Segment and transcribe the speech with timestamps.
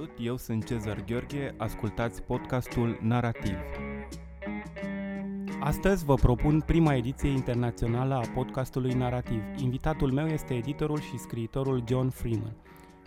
[0.00, 3.56] Salut, eu sunt Cezar Gheorghe, ascultați podcastul Narativ.
[5.60, 9.42] Astăzi vă propun prima ediție internațională a podcastului Narativ.
[9.56, 12.56] Invitatul meu este editorul și scriitorul John Freeman.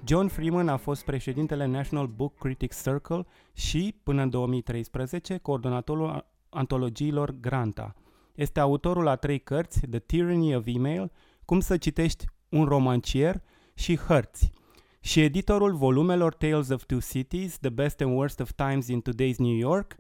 [0.06, 7.36] John Freeman a fost președintele National Book Critics Circle și, până în 2013, coordonatorul antologiilor
[7.40, 7.96] Granta.
[8.36, 11.12] Este autorul a trei cărți, The Tyranny of Email,
[11.46, 13.42] Cum să citești un romancier
[13.74, 14.52] și Hărți–
[15.04, 19.38] și editorul volumelor Tales of Two Cities, The Best and Worst of Times in Today's
[19.38, 19.96] New York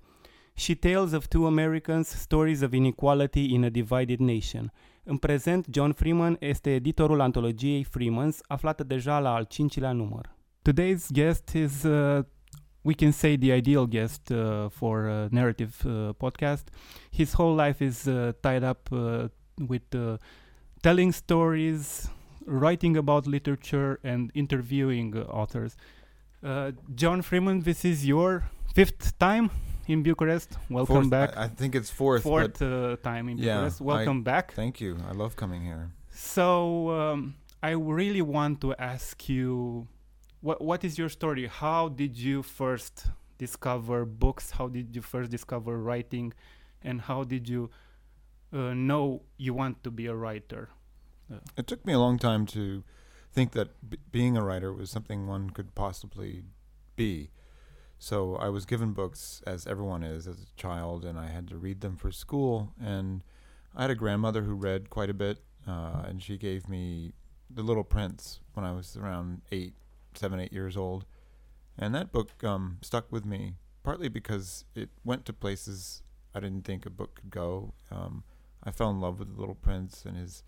[0.53, 4.71] și Tales of Two Americans, Stories of Inequality in a Divided Nation.
[5.03, 10.35] În prezent, John Freeman este editorul antologiei Freeman's, aflată deja la al cincilea număr.
[10.70, 12.23] Today's guest is, uh,
[12.81, 16.70] we can say, the ideal guest uh, for a narrative uh, podcast.
[17.11, 19.25] His whole life is uh, tied up uh,
[19.67, 20.13] with uh,
[20.81, 22.11] telling stories,
[22.45, 25.75] writing about literature and interviewing uh, authors.
[26.44, 29.50] Uh, John Freeman, this is your fifth time
[29.88, 30.58] in Bucharest.
[30.69, 31.38] Welcome fourth, back.
[31.38, 32.23] I, I, think it's fourth.
[32.23, 33.81] Fourth uh, time in yeah, Bucharest.
[33.81, 34.53] Welcome I, back.
[34.53, 34.97] Thank you.
[35.08, 35.91] I love coming here.
[36.11, 39.88] So um, I really want to ask you,
[40.41, 41.47] what what is your story?
[41.47, 43.07] How did you first
[43.38, 44.52] discover books?
[44.52, 46.33] How did you first discover writing,
[46.81, 47.72] and how did you
[48.52, 50.69] uh, know you want to be a writer?
[51.58, 52.84] It took me a long time to
[53.31, 56.44] think that b- being a writer was something one could possibly
[56.95, 57.30] be.
[57.98, 61.58] So I was given books, as everyone is, as a child, and I had to
[61.58, 62.73] read them for school.
[62.81, 63.23] And
[63.75, 67.14] I had a grandmother who read quite a bit, uh, and she gave me
[67.50, 69.73] The Little Prince when I was around eight,
[70.14, 71.06] seven, eight years old.
[71.78, 76.03] And that book um, stuck with me, partly because it went to places
[76.36, 77.73] I didn't think a book could go.
[77.92, 78.23] Um,
[78.64, 80.44] I fell in love with The Little Prince and his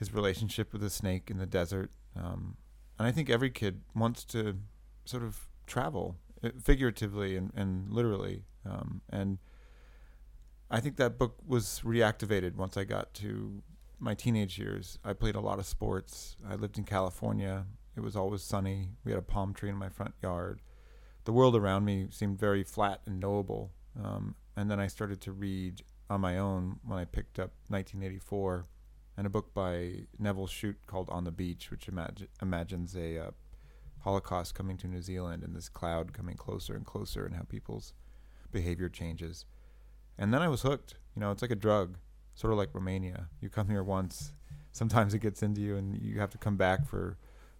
[0.00, 1.92] his relationship with the snake in the desert.
[2.16, 2.56] Um,
[2.98, 4.56] and I think every kid wants to
[5.04, 8.44] sort of travel uh, figuratively and, and literally.
[8.68, 9.38] Um, and
[10.70, 13.62] I think that book was reactivated once I got to
[13.98, 14.98] my teenage years.
[15.04, 16.36] I played a lot of sports.
[16.48, 17.66] I lived in California.
[17.94, 18.88] It was always sunny.
[19.04, 20.62] We had a palm tree in my front yard.
[21.24, 23.72] The world around me seemed very flat and knowable.
[24.02, 28.64] Um, and then I started to read on my own when I picked up 1984
[29.16, 33.30] and a book by Nevil Shute called On the Beach, which imagi- imagines a uh,
[34.00, 37.92] Holocaust coming to New Zealand and this cloud coming closer and closer and how people's
[38.50, 39.44] behavior changes.
[40.18, 40.94] And then I was hooked.
[41.14, 41.98] You know, it's like a drug,
[42.34, 43.28] sort of like Romania.
[43.40, 44.32] You come here once,
[44.72, 47.16] sometimes it gets into you, and you have to come back for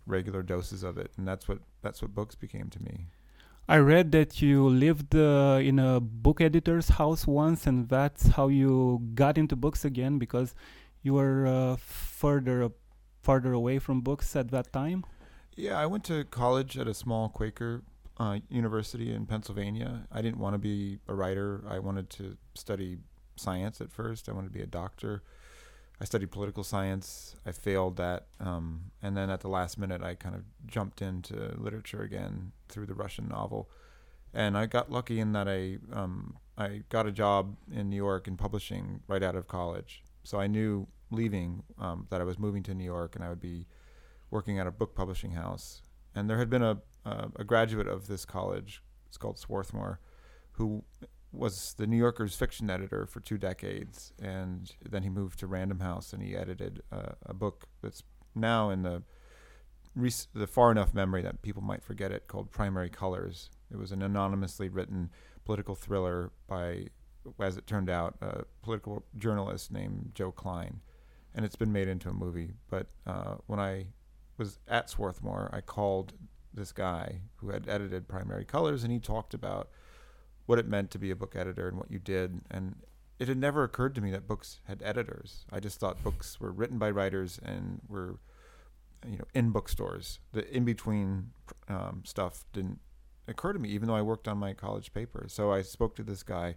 [0.07, 1.11] regular doses of it.
[1.17, 3.07] And that's what that's what books became to me.
[3.69, 8.49] I read that you lived uh, in a book editor's house once, and that's how
[8.49, 10.55] you got into books again because
[11.03, 12.71] you were uh, further
[13.23, 15.05] farther away from books at that time.
[15.57, 17.83] Yeah, I went to college at a small Quaker
[18.19, 20.07] uh, university in Pennsylvania.
[20.11, 21.63] I didn't want to be a writer.
[21.69, 22.99] I wanted to study
[23.37, 24.29] science at first.
[24.29, 25.23] I wanted to be a doctor.
[26.01, 27.37] I studied political science.
[27.45, 31.55] I failed that, um, and then at the last minute, I kind of jumped into
[31.59, 33.69] literature again through the Russian novel.
[34.33, 38.29] And I got lucky in that I um, I got a job in New York
[38.29, 40.03] in publishing right out of college.
[40.23, 43.41] So I knew leaving um, that I was moving to New York and I would
[43.41, 43.67] be
[44.31, 45.83] working at a book publishing house.
[46.15, 50.01] And there had been a a graduate of this college, it's called Swarthmore,
[50.53, 50.85] who
[51.33, 55.81] was the New Yorker's fiction editor for two decades, and then he moved to Random
[55.81, 58.03] House and he edited uh, a book that's
[58.35, 59.03] now in the
[59.95, 63.51] rec- the far enough memory that people might forget it called Primary Colors.
[63.71, 65.11] It was an anonymously written
[65.45, 66.89] political thriller by
[67.41, 70.81] as it turned out, a political journalist named Joe Klein,
[71.35, 72.53] and it's been made into a movie.
[72.69, 73.87] But uh, when I
[74.37, 76.15] was at Swarthmore, I called
[76.53, 79.69] this guy who had edited Primary Colors, and he talked about
[80.47, 82.41] what it meant to be a book editor and what you did.
[82.51, 82.77] And
[83.19, 85.45] it had never occurred to me that books had editors.
[85.53, 88.19] I just thought books were written by writers and were,
[89.07, 90.19] you know, in bookstores.
[90.33, 91.31] The in between
[91.69, 92.81] um, stuff didn't
[93.29, 95.27] occur to me, even though I worked on my college paper.
[95.29, 96.57] So I spoke to this guy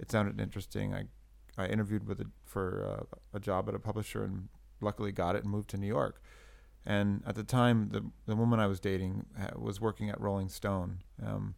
[0.00, 0.94] it sounded interesting.
[0.94, 1.04] I
[1.56, 4.48] I interviewed with it for uh, a job at a publisher and
[4.80, 6.22] luckily got it and moved to New York.
[6.86, 11.02] And at the time, the the woman I was dating was working at Rolling Stone,
[11.24, 11.54] um,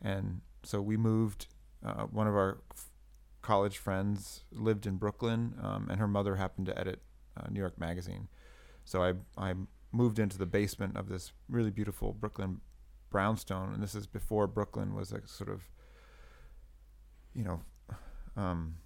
[0.00, 1.46] and so we moved.
[1.84, 2.90] Uh, one of our f-
[3.42, 7.02] college friends lived in Brooklyn, um, and her mother happened to edit
[7.36, 8.28] uh, New York Magazine.
[8.84, 9.54] So I I
[9.90, 12.62] moved into the basement of this really beautiful Brooklyn
[13.10, 15.68] brownstone, and this is before Brooklyn was a sort of
[17.34, 17.60] you know
[18.36, 18.76] um,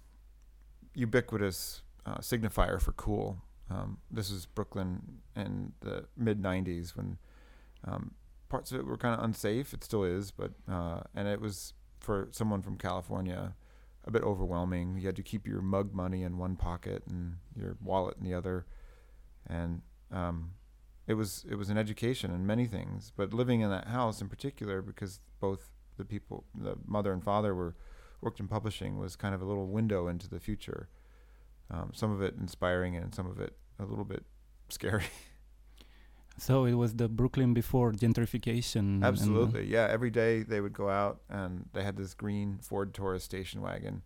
[0.93, 3.41] ubiquitous uh, signifier for cool.
[3.69, 7.17] Um, this is Brooklyn in the mid '90s when
[7.85, 8.11] um,
[8.49, 9.73] parts of it were kind of unsafe.
[9.73, 13.53] It still is, but uh, and it was for someone from California
[14.05, 14.97] a bit overwhelming.
[14.97, 18.33] You had to keep your mug money in one pocket and your wallet in the
[18.33, 18.65] other,
[19.45, 20.51] and um,
[21.07, 23.11] it was it was an education in many things.
[23.15, 27.53] But living in that house in particular, because both the people, the mother and father,
[27.53, 27.75] were
[28.21, 30.89] worked in publishing, was kind of a little window into the future.
[31.69, 34.23] Um, some of it inspiring and some of it a little bit
[34.69, 35.05] scary.
[36.39, 39.03] So it was the Brooklyn before gentrification.
[39.03, 39.87] Absolutely, yeah.
[39.89, 44.03] Every day they would go out and they had this green Ford Taurus station wagon,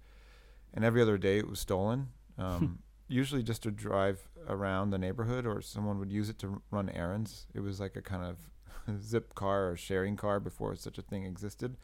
[0.74, 2.07] and every other day it was stolen.
[2.38, 2.80] Um,
[3.10, 7.48] usually just to drive around the neighborhood, or someone would use it to run errands.
[7.54, 11.25] It was like a kind of zip car or sharing car before such a thing
[11.25, 11.75] existed.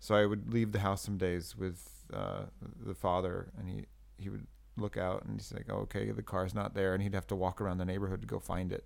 [0.00, 2.44] So I would leave the house some days with uh,
[2.84, 3.86] the father, and he
[4.16, 4.46] he would
[4.76, 7.36] look out and he's like, oh, "Okay, the car's not there," and he'd have to
[7.36, 8.84] walk around the neighborhood to go find it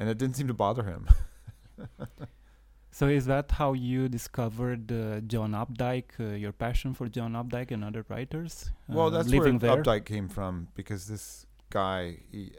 [0.00, 1.06] and it didn't seem to bother him.
[2.90, 7.70] so is that how you discovered uh, John Updike, uh, your passion for John Updike
[7.70, 8.72] and other writers?
[8.88, 9.76] well, uh, that's where there?
[9.76, 12.52] Updike came from because this guy he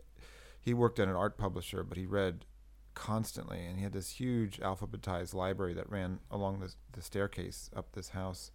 [0.62, 2.46] he worked at an art publisher, but he read
[2.94, 7.94] constantly, and he had this huge alphabetized library that ran along the the staircase up
[7.94, 8.52] this house,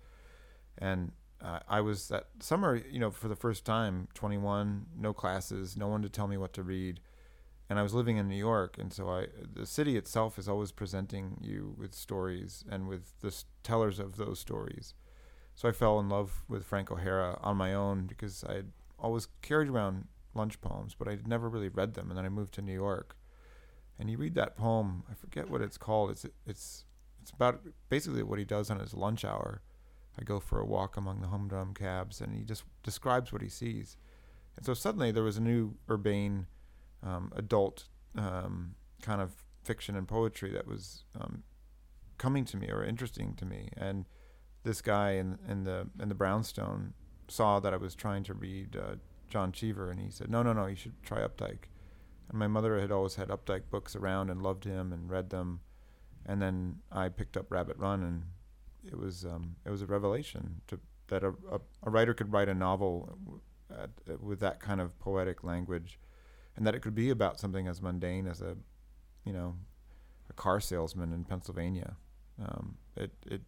[0.79, 5.77] and uh, I was that summer, you know, for the first time, 21, no classes,
[5.77, 7.01] no one to tell me what to read
[7.69, 10.71] and I was living in New York, and so I the city itself is always
[10.71, 14.95] presenting you with stories and with the tellers of those stories.
[15.55, 19.29] So I fell in love with Frank O'Hara on my own because I had always
[19.43, 22.09] carried around lunch poems, but I had never really read them.
[22.09, 23.17] And then I moved to New York,
[23.99, 25.05] and you read that poem.
[25.11, 26.11] I forget what it's called.
[26.11, 26.85] It's it's
[27.21, 29.63] it's about basically what he does on his lunch hour.
[30.19, 33.49] I go for a walk among the humdrum cabs, and he just describes what he
[33.49, 33.97] sees.
[34.57, 36.47] And so suddenly there was a new urbane
[37.03, 41.43] um, adult um, kind of fiction and poetry that was um,
[42.17, 43.69] coming to me or interesting to me.
[43.77, 44.07] And
[44.63, 46.95] this guy in in the in the brownstone
[47.29, 48.97] saw that I was trying to read uh,
[49.29, 51.69] John Cheever, and he said, "No, no, no, you should try Updike."
[52.29, 55.61] And my mother had always had Updike books around and loved him and read them.
[56.25, 58.25] And then I picked up Rabbit Run, and
[58.85, 62.49] it was um, it was a revelation to, that a, a, a writer could write
[62.49, 63.17] a novel
[63.71, 65.99] at, with that kind of poetic language
[66.57, 68.57] and that it could be about something as mundane as a,
[69.25, 69.55] you know,
[70.29, 71.97] a car salesman in Pennsylvania.
[72.43, 73.43] Um, it it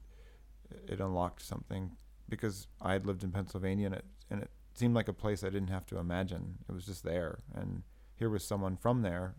[0.87, 1.93] it unlocked something
[2.29, 5.51] because I had lived in Pennsylvania and it and it seemed like a place I
[5.51, 6.59] didn't have to imagine.
[6.69, 7.83] It was just there, and
[8.19, 9.35] here was someone from there,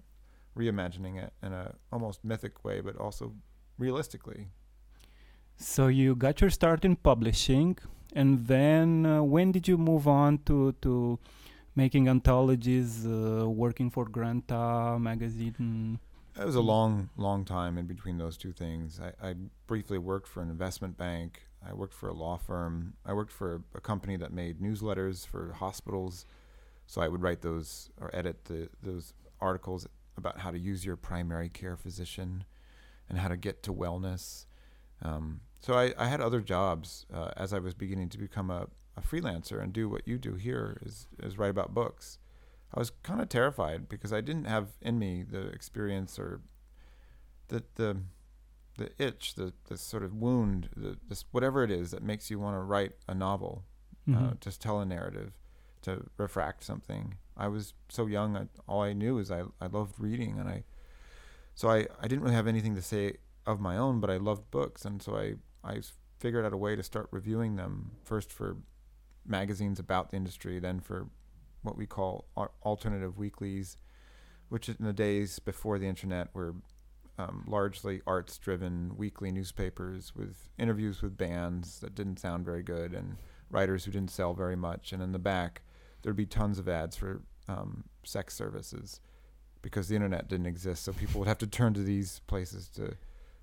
[0.58, 3.34] reimagining it in a almost mythic way, but also
[3.78, 4.48] realistically.
[5.58, 7.78] So you got your start in publishing,
[8.14, 11.20] and then uh, when did you move on to to
[11.76, 16.00] making anthologies, uh, working for Granta magazine.
[16.40, 19.00] It was a long, long time in between those two things.
[19.08, 19.36] I, I,
[19.68, 21.30] briefly worked for an investment bank.
[21.68, 22.94] I worked for a law firm.
[23.06, 26.26] I worked for a company that made newsletters for hospitals.
[26.90, 29.88] So I would write those or edit the, those articles
[30.18, 32.46] about how to use your primary care physician
[33.08, 34.48] and how to get to wellness.
[35.04, 38.70] Um, so I, I, had other jobs uh, as I was beginning to become a,
[38.98, 42.18] a freelancer and do what you do here is is write about books.
[42.74, 46.42] I was kind of terrified because I didn't have in me the experience or
[47.50, 47.98] the the
[48.80, 52.40] the itch, the the sort of wound, the this whatever it is that makes you
[52.40, 53.64] want to write a novel,
[54.08, 54.26] uh, mm-hmm.
[54.26, 55.39] uh, to tell a narrative,
[55.84, 57.16] to refract something.
[57.38, 58.36] I was so young.
[58.36, 60.64] I, all I knew is I I loved reading, and I
[61.56, 64.52] so I I didn't really have anything to say of my own, but I loved
[64.52, 65.82] books, and so I I
[66.20, 68.58] figured out a way to start reviewing them first for
[69.26, 71.08] magazines about the industry, then for
[71.62, 72.26] what we call
[72.64, 73.78] alternative weeklies,
[74.50, 76.56] which in the days before the internet were
[77.18, 82.94] um, largely arts driven weekly newspapers with interviews with bands that didn't sound very good
[82.94, 83.18] and
[83.50, 84.94] writers who didn't sell very much.
[84.94, 85.62] And in the back,
[86.02, 89.00] there'd be tons of ads for um, sex services
[89.62, 90.84] because the internet didn't exist.
[90.84, 92.96] So people would have to turn to these places to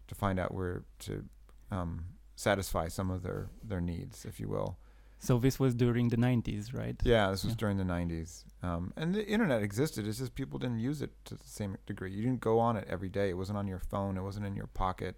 [0.09, 1.25] to find out where to
[1.71, 2.05] um,
[2.37, 4.79] satisfy some of their their needs, if you will.
[5.19, 6.95] So this was during the 90s, right?
[7.03, 7.59] Yeah, this was yeah.
[7.59, 8.45] during the 90s.
[8.63, 10.07] Um, and the internet existed.
[10.07, 12.13] It's just people didn't use it to the same degree.
[12.13, 13.31] You didn't go on it every day.
[13.31, 14.19] It wasn't on your phone.
[14.19, 15.17] It wasn't in your pocket.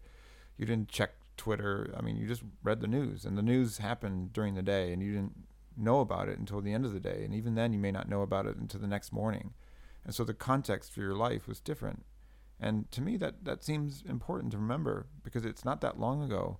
[0.56, 1.92] You didn't check Twitter.
[1.96, 3.24] I mean, you just read the news.
[3.24, 5.47] And the news happened during the day, and you didn't
[5.78, 7.22] know about it until the end of the day.
[7.24, 9.54] And even then, you may not know about it until the next morning.
[10.04, 12.04] And so the context for your life was different.
[12.60, 16.58] And to me, that, that seems important to remember because it's not that long ago.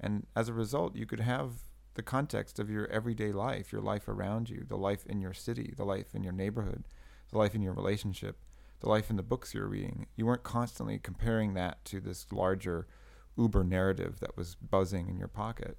[0.00, 1.52] And as a result, you could have
[1.94, 5.74] the context of your everyday life, your life around you, the life in your city,
[5.76, 6.84] the life in your neighborhood,
[7.30, 8.38] the life in your relationship,
[8.80, 10.06] the life in the books you were reading.
[10.16, 12.86] You weren't constantly comparing that to this larger
[13.36, 15.76] uber narrative that was buzzing in your pocket.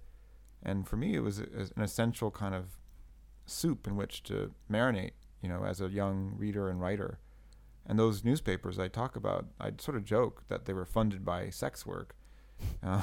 [0.64, 1.44] And for me, it was a,
[1.76, 2.78] an essential kind of
[3.46, 7.20] soup in which to marinate, you know, as a young reader and writer.
[7.86, 11.50] And those newspapers I talk about, I'd sort of joke that they were funded by
[11.50, 12.16] sex work.
[12.84, 13.02] Uh,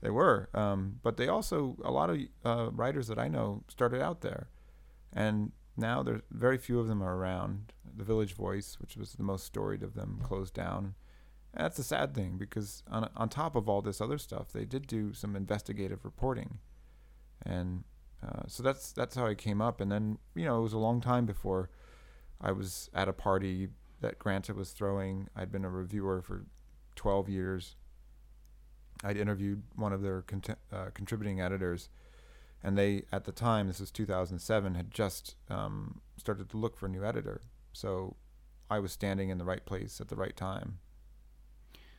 [0.00, 4.00] they were, um, but they also a lot of uh, writers that I know started
[4.00, 4.48] out there,
[5.12, 7.72] and now there's very few of them are around.
[7.96, 10.94] The Village Voice, which was the most storied of them, closed down.
[11.52, 14.64] And that's a sad thing because on on top of all this other stuff, they
[14.64, 16.58] did do some investigative reporting,
[17.44, 17.84] and
[18.26, 19.80] uh, so that's that's how I came up.
[19.80, 21.70] And then you know it was a long time before
[22.40, 23.68] I was at a party
[24.00, 25.28] that Granta was throwing.
[25.34, 26.44] I'd been a reviewer for
[26.96, 27.76] 12 years.
[29.04, 30.24] I'd interviewed one of their
[30.72, 31.88] uh, contributing editors
[32.62, 36.86] and they at the time this was 2007 had just um, started to look for
[36.86, 37.40] a new editor
[37.72, 38.16] so
[38.70, 40.78] i was standing in the right place at the right time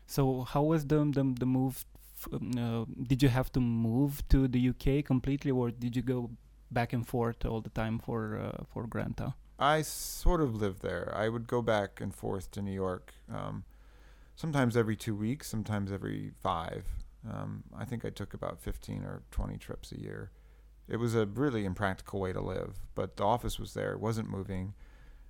[0.06, 1.86] so how was the the, the move
[2.34, 6.30] uh, did you have to move to the uk completely or did you go
[6.72, 11.12] back and forth all the time for uh, for granta i sort of lived there
[11.16, 13.64] i would go back and forth to new york um,
[14.36, 16.86] sometimes every two weeks sometimes every five
[17.30, 20.32] um, I think I took about 15 or 20 trips a year
[20.90, 22.80] it was a really impractical way to live.
[22.96, 24.74] But the office was there; it wasn't moving,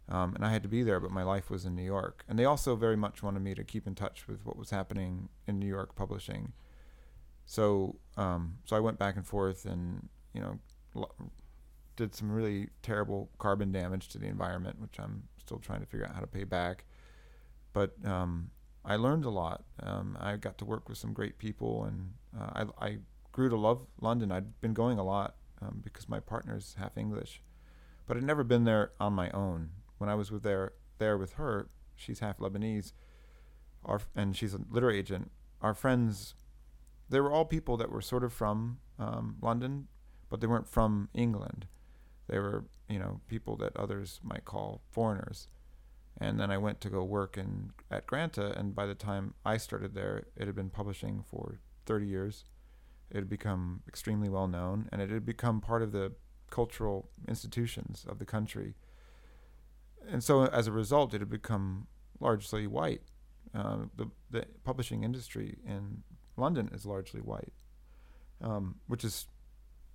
[0.08, 1.00] um, and I had to be there.
[1.00, 3.63] But my life was in New York, and they also very much wanted me to
[3.63, 6.53] keep in touch with what was happening in New York publishing.
[7.50, 11.10] So, um, so I went back and forth, and you know,
[11.96, 16.06] did some really terrible carbon damage to the environment, which I'm still trying to figure
[16.06, 16.86] out how to pay back.
[17.74, 18.51] But um,
[18.86, 19.63] I learned a lot.
[19.82, 22.98] Um, I got to work with some great people, and uh, I, I
[23.32, 24.32] grew to love London.
[24.32, 27.41] I'd been going a lot um, because my partner's half English,
[28.06, 29.72] but I'd never been there on my own.
[29.98, 32.94] When I was with there there with her, she's half Lebanese,
[33.84, 35.32] our and she's a literary agent.
[35.63, 36.36] Our friends,
[37.09, 39.87] they were all people that were sort of from um, London,
[40.29, 41.67] but they weren't from England.
[42.27, 45.47] They were you know people that others might call foreigners.
[46.21, 49.55] And then I went to go work in at Granta, and by the time I
[49.57, 52.43] started there, it had been publishing for 30 years
[53.11, 56.13] it had become extremely well known, and it had become part of the
[56.51, 58.75] cultural institutions of the country.
[60.07, 61.87] And so, as a result, it had become
[62.19, 63.01] largely white.
[63.53, 66.03] Uh, the, the publishing industry in
[66.39, 67.53] London is largely white,
[68.41, 69.27] um, which is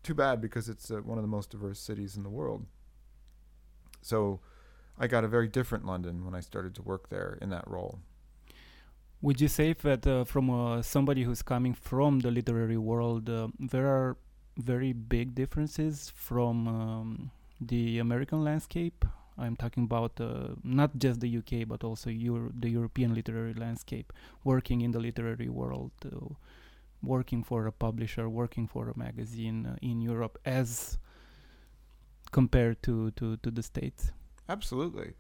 [0.03, 2.67] too bad because it's uh, one of the most diverse cities in the world.
[4.03, 4.41] So,
[4.99, 7.99] I got a very different London when I started to work there in that role.
[9.23, 13.49] Would you say that uh, from uh, somebody who's coming from the literary world, uh,
[13.59, 14.17] there are
[14.59, 19.05] very big differences from um, the American landscape?
[19.37, 24.13] I'm talking about uh, not just the UK, but also Euro the European literary landscape,
[24.45, 26.35] working in the literary world, uh,
[27.03, 30.99] working for a publisher, working for a magazine uh, in Europe, as
[32.31, 34.13] compared to, to, to the States.
[34.49, 35.15] Absolutely.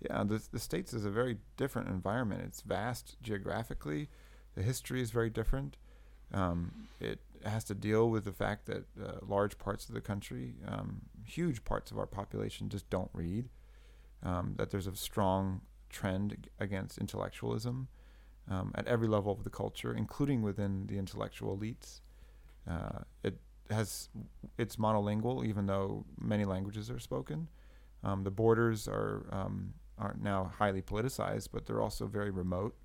[0.00, 2.42] Yeah, the the states is a very different environment.
[2.46, 4.08] It's vast geographically.
[4.54, 5.76] The history is very different.
[6.32, 10.54] Um, it has to deal with the fact that uh, large parts of the country,
[10.66, 13.48] um, huge parts of our population, just don't read.
[14.22, 17.88] Um, that there's a strong trend against intellectualism
[18.50, 22.00] um, at every level of the culture, including within the intellectual elites.
[22.68, 23.38] Uh, it
[23.70, 24.08] has
[24.58, 27.48] it's monolingual, even though many languages are spoken.
[28.02, 32.76] Um, the borders are um, aren't now highly politicized, but they're also very remote.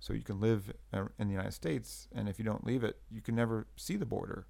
[0.00, 3.20] So you can live in the United States, and if you don't leave it, you
[3.20, 4.46] can never see the border.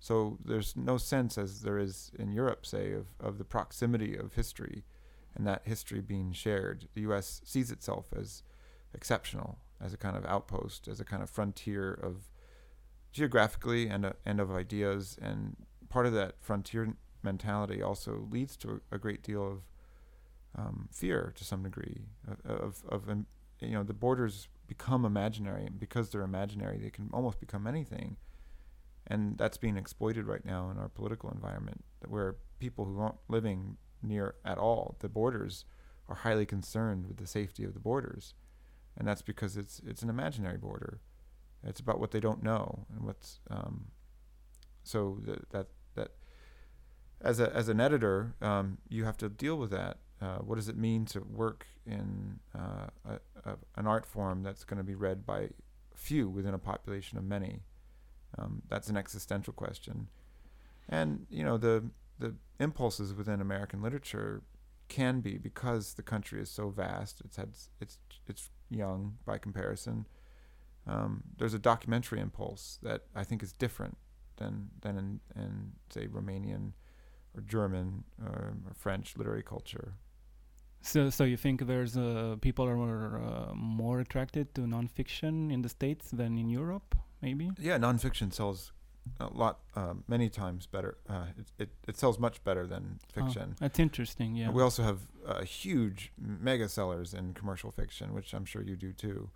[0.00, 4.34] So there's no sense, as there is in Europe, say, of, of the proximity of
[4.34, 4.84] history
[5.36, 6.88] and that history being shared.
[6.94, 7.42] The U.S.
[7.44, 8.42] sees itself as
[8.94, 12.30] exceptional, as a kind of outpost, as a kind of frontier of
[13.12, 15.18] geographically and, uh, and of ideas.
[15.20, 15.56] And
[15.90, 19.62] part of that frontier mentality also leads to a, a great deal of
[20.58, 23.26] um, fear to some degree of, of, of um,
[23.60, 28.16] you know the borders become imaginary and because they're imaginary they can almost become anything
[29.06, 33.76] and that's being exploited right now in our political environment where people who aren't living
[34.02, 35.64] near at all the borders
[36.08, 38.34] are highly concerned with the safety of the borders
[38.96, 41.00] and that's because it's it's an imaginary border
[41.62, 43.86] it's about what they don't know and what's um,
[44.82, 46.10] so that that that
[47.20, 50.68] as a as an editor um, you have to deal with that uh, what does
[50.68, 54.94] it mean to work in uh, a, a, an art form that's going to be
[54.94, 55.48] read by
[55.94, 57.60] few within a population of many?
[58.38, 60.08] Um, that's an existential question.
[60.88, 64.42] And you know the the impulses within American literature
[64.88, 67.20] can be because the country is so vast.
[67.24, 70.06] It's had it's it's young by comparison.
[70.86, 73.98] Um, there's a documentary impulse that I think is different
[74.36, 76.72] than than in, in say Romanian
[77.34, 79.94] or German or, or French literary culture.
[80.82, 85.68] So, so you think there's uh, people are uh, more attracted to nonfiction in the
[85.68, 87.50] states than in Europe, maybe?
[87.58, 88.72] Yeah, nonfiction sells
[89.20, 90.98] a lot, uh, many times better.
[91.08, 93.56] Uh, it, it, it sells much better than Oh, fiction.
[93.60, 94.34] that's interesting.
[94.36, 94.50] Yeah.
[94.50, 98.92] We also have uh, huge mega sellers in commercial fiction, which I'm sure you do
[98.92, 99.30] too.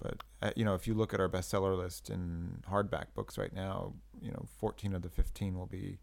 [0.00, 3.52] But uh, you know, if you look at our bestseller list in hardback books right
[3.54, 5.98] now, you know, 14 of the 15 will be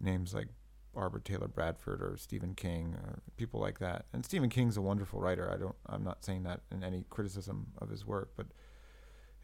[0.00, 0.48] names like
[0.94, 4.06] Barbara Taylor Bradford or Stephen King or people like that.
[4.14, 5.52] And Stephen King's a wonderful writer.
[5.52, 5.74] I don't.
[5.86, 8.46] I'm not saying that in any criticism of his work, but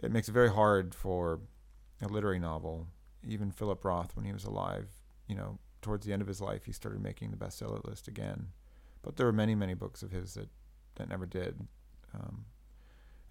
[0.00, 1.40] it makes it very hard for
[2.02, 2.88] a literary novel.
[3.26, 4.88] Even Philip Roth, when he was alive,
[5.28, 8.48] you know, towards the end of his life, he started making the bestseller list again.
[9.02, 10.48] But there were many, many books of his that,
[10.96, 11.66] that never did.
[12.14, 12.46] Um,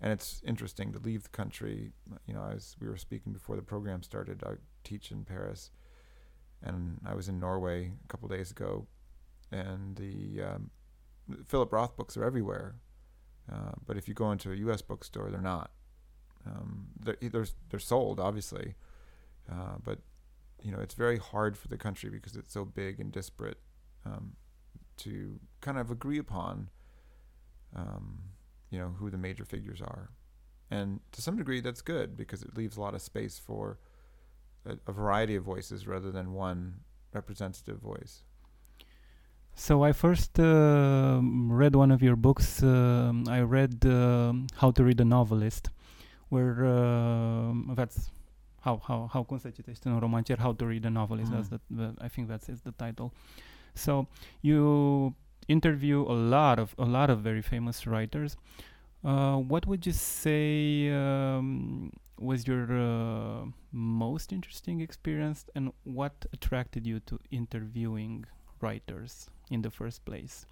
[0.02, 1.92] and it's interesting to leave the country.
[2.26, 5.72] You know, as we were speaking before the program started, I teach in Paris,
[6.64, 8.88] and I was in Norway a couple days ago,
[9.52, 10.72] and the um,
[11.46, 12.76] Philip Roth books are everywhere.
[13.52, 14.82] Uh, but if you go into a U.S.
[14.82, 15.72] bookstore, they're not.
[16.46, 18.76] Um, they're, they're they're sold, obviously,
[19.52, 20.00] uh, but
[20.64, 23.60] you know it's very hard for the country because it's so big and disparate
[24.06, 24.34] um,
[24.98, 26.70] to kind of agree upon,
[27.76, 28.20] um,
[28.70, 30.10] you know, who the major figures are,
[30.70, 33.78] and to some degree that's good because it leaves a lot of space for
[34.66, 36.82] a, a variety of voices rather than one
[37.14, 38.24] representative voice.
[39.54, 42.64] So I first uh, read one of your books.
[42.64, 45.70] um I read um How to Read a Novelist,
[46.32, 48.10] where um that's
[48.66, 51.42] how how how cum se citește în romancier How to Read a novel is Mm.
[51.50, 53.12] the, the I think that's is the title.
[53.74, 54.08] So
[54.42, 55.14] you
[55.48, 58.36] interview a lot of a lot of very famous writers.
[59.04, 66.86] Uh, what would you say um, was your uh, most interesting experience, and what attracted
[66.86, 68.26] you to interviewing
[68.62, 70.46] writers in the first place?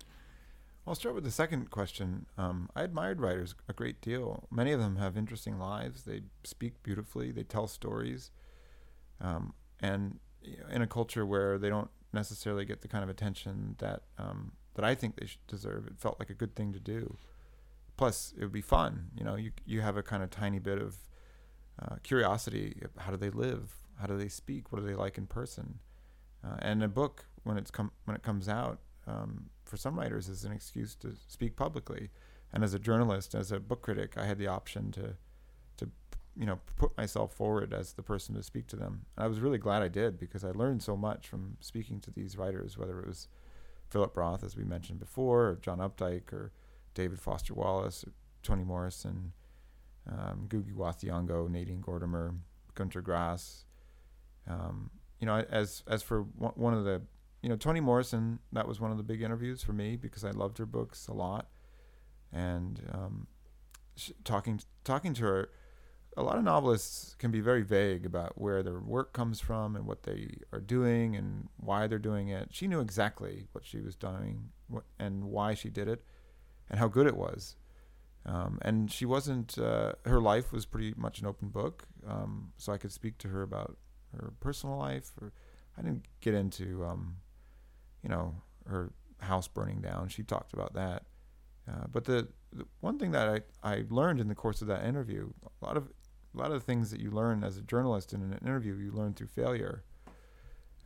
[0.90, 2.26] I'll start with the second question.
[2.36, 4.48] Um, I admired writers a great deal.
[4.50, 6.02] Many of them have interesting lives.
[6.02, 7.32] They speak beautifully.
[7.32, 8.32] They tell stories,
[9.22, 13.10] um, and you know, in a culture where they don't necessarily get the kind of
[13.10, 16.80] attention that um, that I think they deserve, it felt like a good thing to
[16.80, 17.18] do.
[17.96, 19.10] Plus, it would be fun.
[19.16, 20.98] You know, you you have a kind of tiny bit of
[21.80, 22.82] uh, curiosity.
[22.98, 23.76] How do they live?
[24.02, 24.72] How do they speak?
[24.72, 25.82] What are they like in person?
[26.44, 30.30] Uh, and a book, when it's come when it comes out, um, for some writers,
[30.30, 32.10] is an excuse to speak publicly.
[32.54, 35.16] And as a journalist, as a book critic, I had the option to,
[35.78, 35.90] to,
[36.36, 39.06] you know, put myself forward as the person to speak to them.
[39.16, 42.12] And I was really glad I did because I learned so much from speaking to
[42.12, 43.28] these writers, whether it was
[43.90, 46.52] Philip Roth, as we mentioned before, or John Updike, or
[46.94, 49.34] David Foster Wallace, or Toni Morrison,
[50.08, 52.36] um, Ngugi wa Thiong'o, Nadine Gordimer,
[52.74, 53.66] Gunter Grass.
[54.48, 57.02] Um, you know, as as for one of the,
[57.42, 60.32] you know, Toni Morrison, that was one of the big interviews for me because I
[60.32, 61.48] loved her books a lot,
[62.32, 63.28] and um,
[63.96, 65.50] sh- talking talking to her,
[66.18, 69.86] a lot of novelists can be very vague about where their work comes from and
[69.86, 72.50] what they are doing and why they're doing it.
[72.52, 74.50] She knew exactly what she was doing
[75.00, 76.04] and why she did it,
[76.70, 77.56] and how good it was.
[78.26, 79.58] Um, and she wasn't.
[79.58, 83.30] Uh, her life was pretty much an open book, um, so I could speak to
[83.30, 83.78] her about
[84.16, 85.12] her personal life.
[85.22, 85.32] Or
[85.78, 87.18] I didn't get into, um,
[88.04, 88.36] you know,
[88.68, 90.10] her house burning down.
[90.10, 91.04] She talked about that.
[91.68, 94.86] Uh, but the, the one thing that I, I learned in the course of that
[94.86, 95.30] interview,
[95.62, 95.90] a lot of
[96.34, 98.92] a lot of the things that you learn as a journalist in an interview, you
[98.92, 99.84] learn through failure.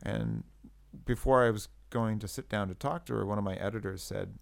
[0.02, 0.44] And
[1.04, 4.02] before I was going to sit down to talk to her, one of my editors
[4.02, 4.38] said,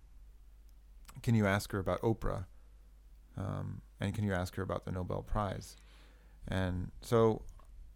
[1.22, 2.46] "Can you ask her about Oprah?"
[3.36, 5.76] Um, and can you ask her about the Nobel Prize?
[6.48, 7.42] And so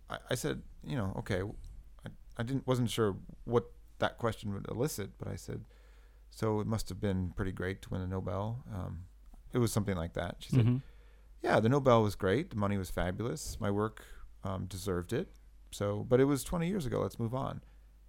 [0.08, 1.42] I, I said, you know, okay,
[2.04, 5.64] I, I didn't wasn't sure what that question would elicit, but I said,
[6.30, 8.64] so it must have been pretty great to win a Nobel.
[8.74, 9.04] Um,
[9.52, 10.36] it was something like that.
[10.40, 10.82] She said, Mhm.
[11.42, 12.50] yeah, the Nobel was great.
[12.50, 13.58] The money was fabulous.
[13.60, 14.04] My work
[14.44, 15.28] um, deserved it.
[15.70, 17.00] So, but it was 20 years ago.
[17.00, 17.62] Let's move on.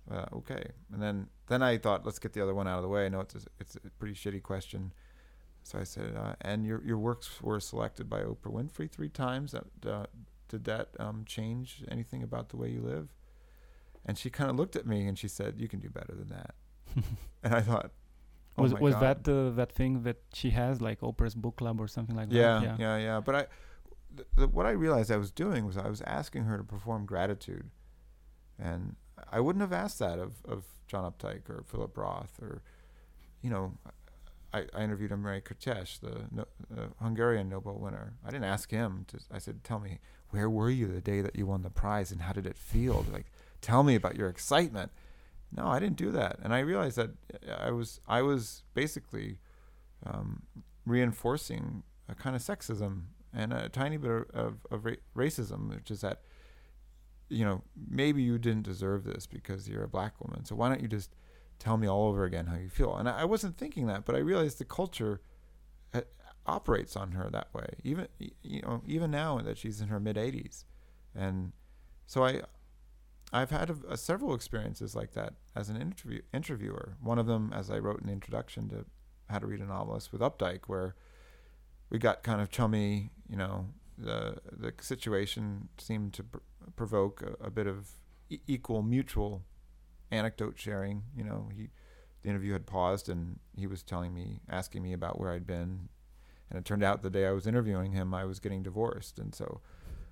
[0.10, 0.72] Uh, okay.
[0.94, 3.06] And then, then I thought, let's get the other one out of the way.
[3.06, 4.94] I know it's a, it's a pretty shitty question.
[5.64, 9.52] So I said, uh, and your your works were selected by Oprah Winfrey three times.
[9.52, 10.06] That, uh,
[10.48, 13.10] did that um, change anything about the way you live?
[14.08, 16.30] And she kind of looked at me and she said, "You can do better than
[16.30, 16.56] that."
[17.44, 17.92] and I thought,
[18.58, 19.24] oh was was God.
[19.26, 22.60] that uh, that thing that she has like Oprah's book club or something like yeah,
[22.60, 22.64] that?
[22.64, 23.46] Yeah, yeah, yeah, But I,
[24.16, 27.06] th- th- what I realized I was doing was I was asking her to perform
[27.06, 27.70] gratitude,
[28.58, 28.96] and
[29.32, 32.62] I wouldn't have asked that of, of John Updike or Philip Roth or
[33.42, 33.74] you know,
[34.54, 38.14] I, I interviewed Imre Kertész, the, no, the Hungarian Nobel winner.
[38.26, 39.20] I didn't ask him to.
[39.32, 42.22] I said, "Tell me, where were you the day that you won the prize, and
[42.22, 43.06] how did it feel?
[43.12, 43.28] Like,
[43.62, 44.92] tell me about your excitement."
[45.52, 47.12] No, I didn't do that, and I realized that
[47.48, 49.38] uh, I was I was basically
[50.06, 50.44] um,
[50.86, 56.02] reinforcing a kind of sexism and a tiny bit of, of ra- racism, which is
[56.02, 56.22] that
[57.30, 60.82] you know maybe you didn't deserve this because you're a black woman, so why don't
[60.82, 61.16] you just
[61.60, 62.96] tell me all over again how you feel?
[62.96, 65.22] And I, I wasn't thinking that, but I realized the culture
[65.94, 66.02] uh,
[66.46, 68.08] operates on her that way, even
[68.44, 70.66] you know even now that she's in her mid 80s,
[71.16, 71.54] and
[72.06, 72.42] so I
[73.34, 76.96] I've had a, a several experiences like that as an interview interviewer.
[77.02, 78.86] One of them, as I wrote in the introduction to
[79.30, 80.96] How to Read a Novelist with Updike, where
[81.90, 83.12] we got kind of chummy.
[83.30, 86.38] You know, the the situation seemed to pr-
[86.76, 87.90] provoke a, a, bit of
[88.48, 89.44] equal mutual
[90.12, 91.04] anecdote sharing.
[91.16, 91.70] You know, he
[92.24, 95.90] the interview had paused and he was telling me, asking me about where I'd been,
[96.50, 99.36] and it turned out the day I was interviewing him, I was getting divorced, and
[99.36, 99.62] so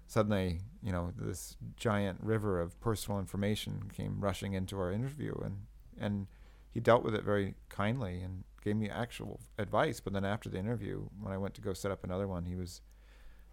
[0.08, 5.66] suddenly, you know, this giant river of personal information came rushing into our interview, and
[5.98, 6.28] and
[6.72, 10.00] he dealt with it very kindly and gave me actual advice.
[10.00, 12.56] But then after the interview, when I went to go set up another one, he
[12.56, 12.82] was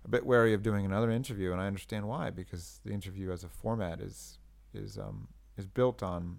[0.05, 3.45] a bit wary of doing another interview, and I understand why because the interview as
[3.45, 4.39] a format is
[4.75, 6.39] is um, is built on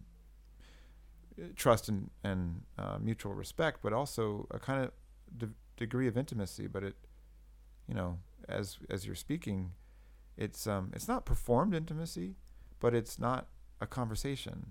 [1.42, 4.92] uh, trust and and uh, mutual respect, but also a kind of
[5.38, 6.68] de- degree of intimacy.
[6.68, 6.96] But it,
[7.88, 9.72] you know, as as you're speaking,
[10.38, 12.36] it's um it's not performed intimacy,
[12.80, 13.48] but it's not
[13.82, 14.68] a conversation,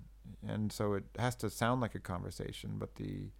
[0.46, 3.31] and so it has to sound like a conversation, but the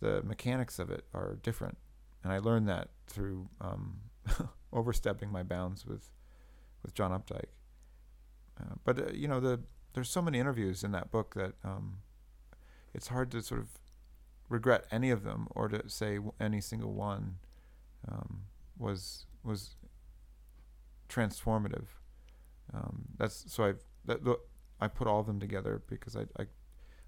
[0.00, 1.78] the mechanics of it are different,
[2.22, 4.00] and I learned that through um,
[4.72, 6.10] overstepping my bounds with
[6.82, 7.52] with John Updike.
[8.60, 9.60] Uh, but uh, you know the
[9.94, 11.98] there's so many interviews in that book that um,
[12.92, 13.68] it's hard to sort of
[14.48, 17.36] regret any of them or to say any single one
[18.08, 18.42] um,
[18.78, 19.76] was was
[21.14, 21.86] transformative.
[22.72, 24.18] Um, that's so I've that,
[24.80, 26.46] I put all of them together because I, I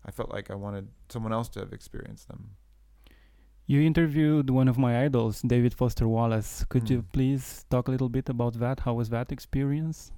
[0.04, 2.50] I felt like I wanted someone else to have experienced them.
[3.66, 6.64] You interviewed one of my idols, David Foster Wallace.
[6.68, 6.90] Could mm.
[6.90, 7.06] you hmm.
[7.12, 8.80] please talk a little bit about that?
[8.80, 10.12] How was that experience?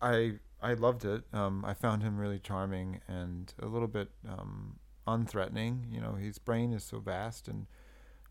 [0.00, 1.24] I I loved it.
[1.32, 5.92] Um, I found him really charming and a little bit um, unthreatening.
[5.92, 7.66] You know, his brain is so vast and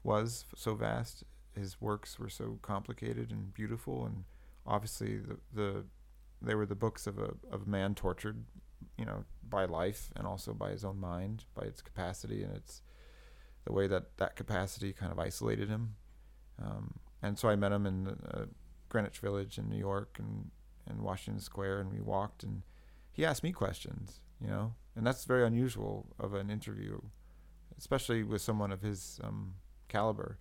[0.04, 1.24] was so vast.
[1.54, 4.24] His works were so complicated and beautiful, and
[4.66, 5.86] obviously the, the
[6.42, 8.44] they were the books of a of man tortured,
[8.98, 12.82] you know, by life and also by his own mind, by its capacity and its
[13.66, 15.96] the way that that capacity kind of isolated him.
[16.62, 18.46] Um, and so I met him in uh,
[18.90, 20.52] Greenwich Village in New York and
[20.88, 22.62] and Washington Square, and we walked, and
[23.12, 27.00] he asked me questions, you know, and that's very unusual of an interview,
[27.78, 29.56] especially with someone of his um,
[29.88, 30.38] caliber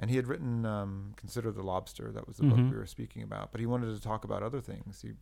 [0.00, 2.64] and he had written um, "Consider the Lobster." That was the mm-hmm.
[2.64, 3.52] book we were speaking about.
[3.52, 5.02] But he wanted to talk about other things.
[5.02, 5.12] He,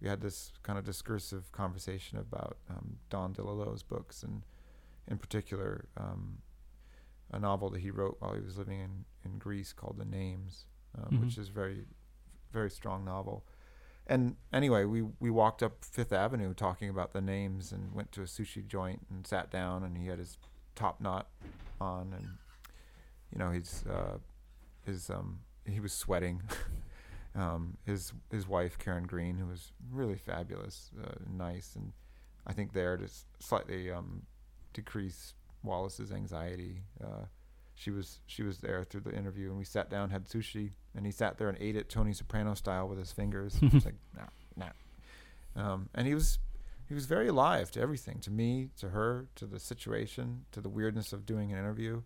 [0.00, 4.42] we had this kind of discursive conversation about um, Don DeLillo's books, and
[5.08, 6.38] in particular, um,
[7.32, 10.66] a novel that he wrote while he was living in, in Greece called "The Names,"
[10.96, 11.24] um, mm-hmm.
[11.24, 11.86] which is a very,
[12.52, 13.46] very strong novel.
[14.06, 18.20] And anyway, we we walked up Fifth Avenue talking about the names, and went to
[18.20, 20.36] a sushi joint and sat down, and he had his
[20.74, 21.28] top knot
[21.80, 22.28] on and
[23.32, 24.18] you know, he's uh,
[24.84, 26.42] his um, he was sweating.
[27.34, 31.92] um, his his wife Karen Green, who was really fabulous, uh, nice, and
[32.46, 33.08] I think there to
[33.40, 34.22] slightly um,
[34.72, 36.82] decrease Wallace's anxiety.
[37.02, 37.26] Uh,
[37.74, 41.04] she was she was there through the interview, and we sat down, had sushi, and
[41.04, 43.58] he sat there and ate it Tony Soprano style with his fingers.
[43.62, 44.72] It's like nah, nah.
[45.54, 46.38] Um, and he was
[46.88, 50.68] he was very alive to everything, to me, to her, to the situation, to the
[50.68, 52.02] weirdness of doing an interview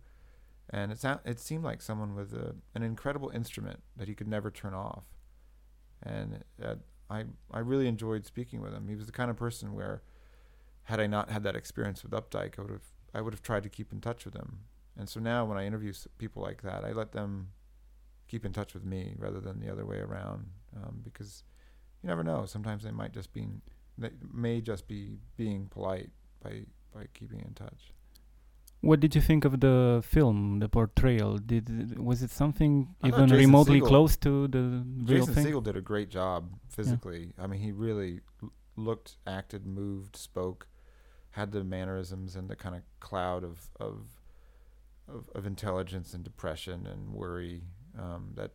[0.71, 4.27] and it sound, it seemed like someone with a, an incredible instrument that he could
[4.27, 5.03] never turn off.
[6.01, 6.75] And uh,
[7.09, 8.87] I I really enjoyed speaking with him.
[8.87, 10.01] He was the kind of person where,
[10.83, 13.63] had I not had that experience with Updike, I would have I would have tried
[13.63, 14.59] to keep in touch with him.
[14.97, 17.49] And so now when I interview people like that, I let them
[18.27, 21.43] keep in touch with me rather than the other way around, um, because
[22.01, 22.45] you never know.
[22.45, 23.47] Sometimes they might just be
[23.97, 26.09] they may just be being polite
[26.41, 26.61] by
[26.93, 27.93] by keeping in touch.
[28.81, 31.37] What did you think of the film, the portrayal?
[31.37, 35.45] Did was it something even remotely Segel, close to the real Jason thing?
[35.45, 37.33] Segel did a great job physically.
[37.37, 37.43] Yeah.
[37.43, 38.21] I mean, he really
[38.75, 40.67] looked, acted, moved, spoke,
[41.31, 44.19] had the mannerisms and the kind of cloud of of
[45.07, 47.61] of, of intelligence and depression and worry
[47.99, 48.51] um, that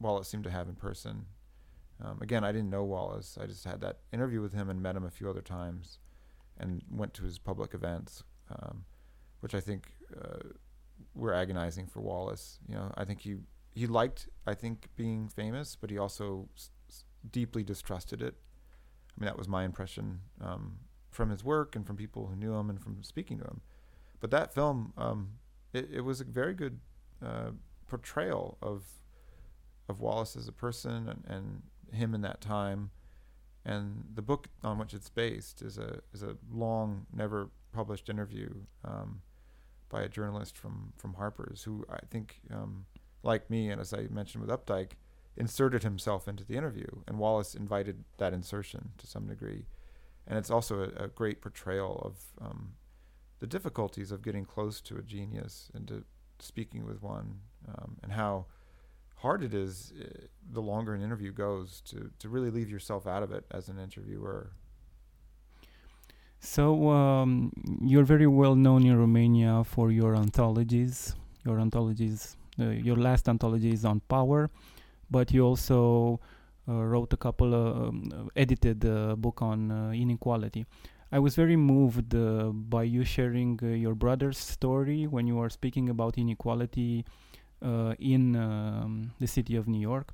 [0.00, 1.26] Wallace seemed to have in person.
[2.02, 3.38] Um, again, I didn't know Wallace.
[3.40, 5.98] I just had that interview with him and met him a few other times,
[6.58, 8.22] and went to his public events.
[8.50, 8.84] Um,
[9.40, 10.48] which I think uh,
[11.14, 12.58] were agonizing for Wallace.
[12.68, 13.36] You know, I think he
[13.74, 18.34] he liked I think being famous, but he also s- s- deeply distrusted it.
[19.16, 20.78] I mean, that was my impression um,
[21.10, 23.60] from his work and from people who knew him and from speaking to him.
[24.20, 25.32] But that film, um,
[25.72, 26.80] it, it was a very good
[27.24, 27.50] uh,
[27.88, 28.84] portrayal of
[29.88, 32.90] of Wallace as a person and, and him in that time.
[33.64, 38.48] And the book on which it's based is a is a long, never published interview
[38.84, 39.20] um,
[39.88, 42.86] by a journalist from from Harper's, who I think, um,
[43.22, 44.92] like me, and as I mentioned with Updike,
[45.36, 49.66] inserted himself into the interview, and Wallace invited that insertion to some degree.
[50.26, 52.72] And it's also a, a great portrayal of um,
[53.38, 56.04] the difficulties of getting close to a genius and to
[56.38, 58.46] speaking with one, um, and how
[59.16, 63.22] hard it is uh, the longer an interview goes to to really leave yourself out
[63.22, 64.52] of it as an interviewer.
[66.40, 71.14] So um, you're very well known in Romania for your anthologies.
[71.44, 74.50] Your anthologies, uh, your last anthology is on power,
[75.10, 76.20] but you also
[76.68, 80.66] uh, wrote a couple, of, um, edited a book on uh, inequality.
[81.10, 85.48] I was very moved uh, by you sharing uh, your brother's story when you were
[85.48, 87.04] speaking about inequality
[87.98, 90.12] in um, the city of New York.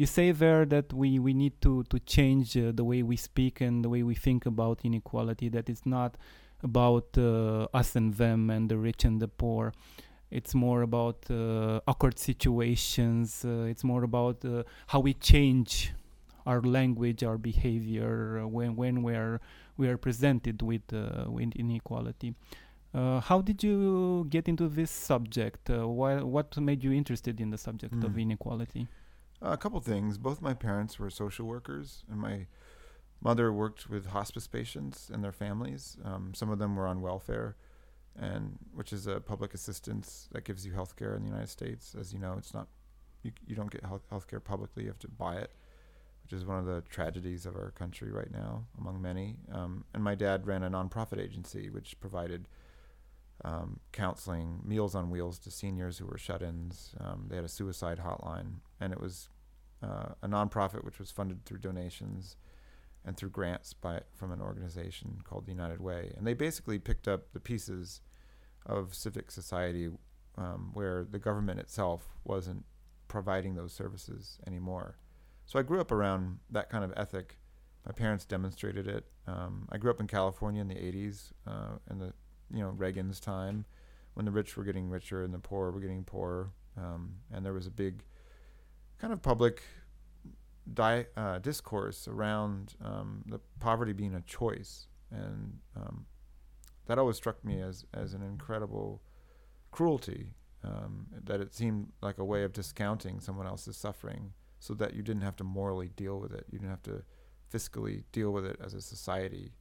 [0.00, 3.60] You say there that we, we need to, to change uh, the way we speak
[3.60, 6.16] and the way we think about inequality, that it's not
[6.62, 9.74] about uh, us and them and the rich and the poor.
[10.30, 13.44] It's more about uh, awkward situations.
[13.44, 15.92] Uh, it's more about uh, how we change
[16.46, 19.38] our language, our behavior uh, when when we're
[19.76, 22.30] we are presented with uh, with inequality.
[22.94, 25.68] Uh, how did you get into this subject?
[25.68, 28.22] Uh, why, what made you interested in the subject of Mm.
[28.22, 28.88] inequality?
[29.42, 30.18] A couple things.
[30.18, 32.46] Both my parents were social workers, and my
[33.22, 35.96] mother worked with hospice patients and their families.
[36.04, 37.56] Um, some of them were on welfare,
[38.18, 41.94] and which is a public assistance that gives you health care in the United States.
[41.98, 42.68] As you know, it's not
[43.22, 45.52] you, you don't get health care publicly; you have to buy it,
[46.22, 49.36] which is one of the tragedies of our country right now, among many.
[49.52, 52.46] Um, and my dad ran a nonprofit agency which provided
[53.44, 56.94] um, counseling, Meals on Wheels to seniors who were shut-ins.
[57.00, 59.28] Um, they had a suicide hotline, and it was
[59.82, 62.36] uh, a nonprofit which was funded through donations
[63.04, 66.12] and through grants by from an organization called the United Way.
[66.16, 68.00] And they basically picked up the pieces
[68.66, 69.90] of civic society
[70.36, 72.64] um, where the government itself wasn't
[73.08, 74.98] providing those services anymore.
[75.46, 77.36] So I grew up around that kind of ethic.
[77.84, 79.06] My parents demonstrated it.
[79.26, 82.12] Um, I grew up in California in the 80s, uh, in the
[82.52, 83.64] you know Reagan's time,
[84.14, 87.52] when the rich were getting richer and the poor were getting poorer, um, and there
[87.52, 88.04] was a big
[89.00, 89.62] kind of public
[90.72, 96.06] di- uh, discourse around um, the poverty being a choice, and um,
[96.86, 99.02] that always struck me as as an incredible
[99.70, 100.34] cruelty.
[100.62, 105.02] Um, that it seemed like a way of discounting someone else's suffering, so that you
[105.02, 106.44] didn't have to morally deal with it.
[106.50, 107.02] You didn't have to
[107.50, 109.52] fiscally deal with it as a society.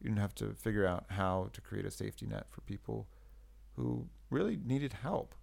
[0.00, 3.08] You didn't have to figure out how to create a safety net for people
[3.76, 5.34] who really needed help.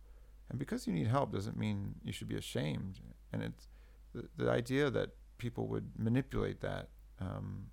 [0.50, 3.00] And because you need help doesn't mean you should be ashamed.
[3.34, 3.68] And it's
[4.14, 6.90] the, the idea that people would manipulate that.
[7.20, 7.68] Um,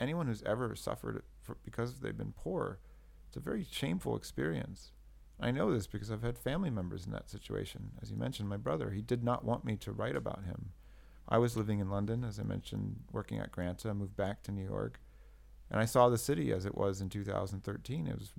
[0.00, 2.80] anyone who's ever suffered for, because they've been poor,
[3.28, 4.92] it's a very shameful experience.
[5.40, 7.92] I know this because I've had family members in that situation.
[8.02, 10.72] As you mentioned, my brother, he did not want me to write about him.
[11.28, 13.88] I was living in London, as I mentioned, working at Granta.
[13.88, 15.00] I moved back to New York,
[15.70, 18.06] and I saw the city as it was in 2013.
[18.06, 18.32] It was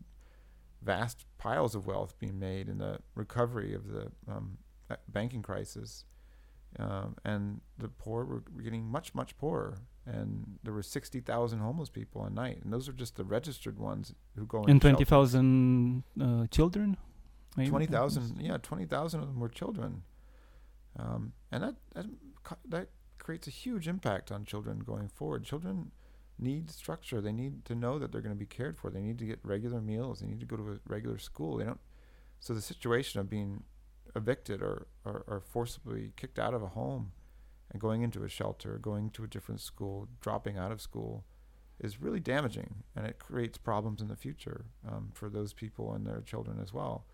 [0.82, 4.58] vast piles of wealth being made in the recovery of the um,
[5.08, 6.06] banking crisis,
[6.80, 9.78] um, and the poor were were getting much, much poorer.
[10.04, 14.16] And there were 60,000 homeless people a night, and those are just the registered ones
[14.36, 16.98] who go And in twenty thousand uh, children.
[17.54, 20.04] Twenty thousand, yeah, twenty thousand of them were children,
[20.98, 22.06] um, and that, that
[22.68, 22.88] that
[23.20, 25.44] creates a huge impact on children going forward.
[25.44, 25.92] Children
[26.40, 28.90] need structure; they need to know that they're going to be cared for.
[28.90, 30.22] They need to get regular meals.
[30.22, 31.58] They need to go to a regular school.
[31.58, 31.80] They don't.
[32.40, 33.64] So the situation of being
[34.16, 37.12] evicted or, or, or forcibly kicked out of a home
[37.72, 41.26] and going into a shelter, going to a different school, dropping out of school,
[41.80, 46.06] is really damaging, and it creates problems in the future um, for those people and
[46.06, 47.06] their children as well.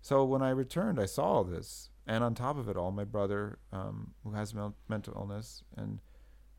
[0.00, 3.04] So when I returned, I saw all this, and on top of it all, my
[3.04, 6.00] brother, um, who has mel- mental illness and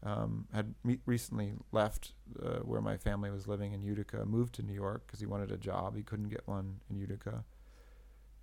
[0.03, 2.13] um, had me- recently left
[2.43, 5.51] uh, where my family was living in Utica, moved to New York because he wanted
[5.51, 5.95] a job.
[5.95, 7.43] He couldn't get one in Utica,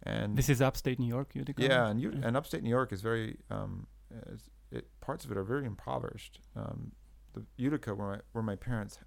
[0.04, 1.62] and This is upstate New York, Utica.
[1.62, 2.26] yeah, and U- Yeah.
[2.26, 3.86] and upstate New York is very um,
[4.26, 6.40] is, it parts of it are very impoverished.
[6.56, 6.92] Um,
[7.34, 8.98] the Utica, where my where my parents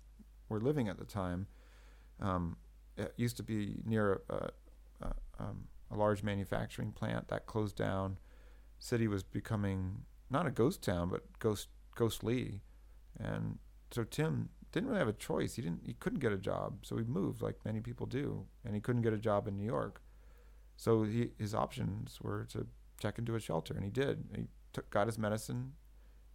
[0.49, 1.47] were living at the time,
[2.19, 2.57] um,
[2.97, 4.49] it used to be near a,
[5.01, 8.17] a, um, a large manufacturing plant that closed down.
[8.79, 12.61] City was becoming not a ghost town, but ghost ghostly,
[13.19, 13.57] and
[13.91, 15.55] so Tim didn't really have a choice.
[15.55, 15.81] He didn't.
[15.85, 19.01] He couldn't get a job, so he moved like many people do, and he couldn't
[19.01, 20.01] get a job in New York.
[20.77, 22.67] So he, his options were to
[22.99, 24.25] check into a shelter, and he did.
[24.35, 25.73] He took, got his medicine,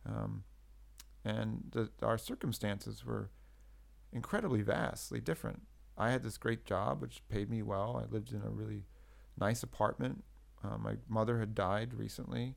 [0.06, 0.44] um,
[1.24, 3.30] and the, our circumstances were
[4.12, 5.62] incredibly vastly different.
[5.96, 8.02] I had this great job, which paid me well.
[8.02, 8.84] I lived in a really
[9.38, 10.24] nice apartment.
[10.64, 12.56] Uh, my mother had died recently.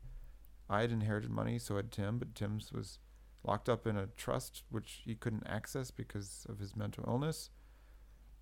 [0.69, 2.99] I had inherited money, so had Tim, but Tim's was
[3.43, 7.49] locked up in a trust which he couldn't access because of his mental illness.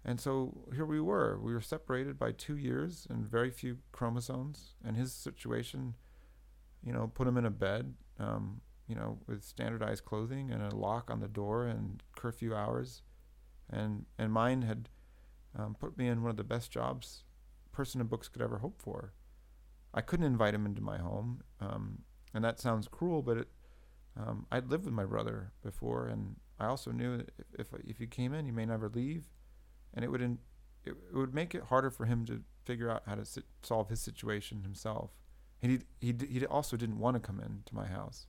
[0.03, 1.39] And so here we were.
[1.39, 4.75] We were separated by two years and very few chromosomes.
[4.83, 5.95] And his situation,
[6.83, 10.75] you know, put him in a bed, um, you know, with standardized clothing and a
[10.75, 13.03] lock on the door and curfew hours.
[13.69, 14.89] And and mine had
[15.55, 17.23] um, put me in one of the best jobs
[17.71, 19.13] person in books could ever hope for.
[19.93, 21.99] I couldn't invite him into my home, um,
[22.33, 23.47] and that sounds cruel, but it,
[24.17, 28.07] um, I'd lived with my brother before, and I also knew that if if he
[28.07, 29.25] came in, he may never leave,
[29.93, 30.39] and it would in,
[30.83, 33.89] it, it would make it harder for him to figure out how to sit, solve
[33.89, 35.11] his situation himself.
[35.59, 38.27] He he he also didn't want to come into my house.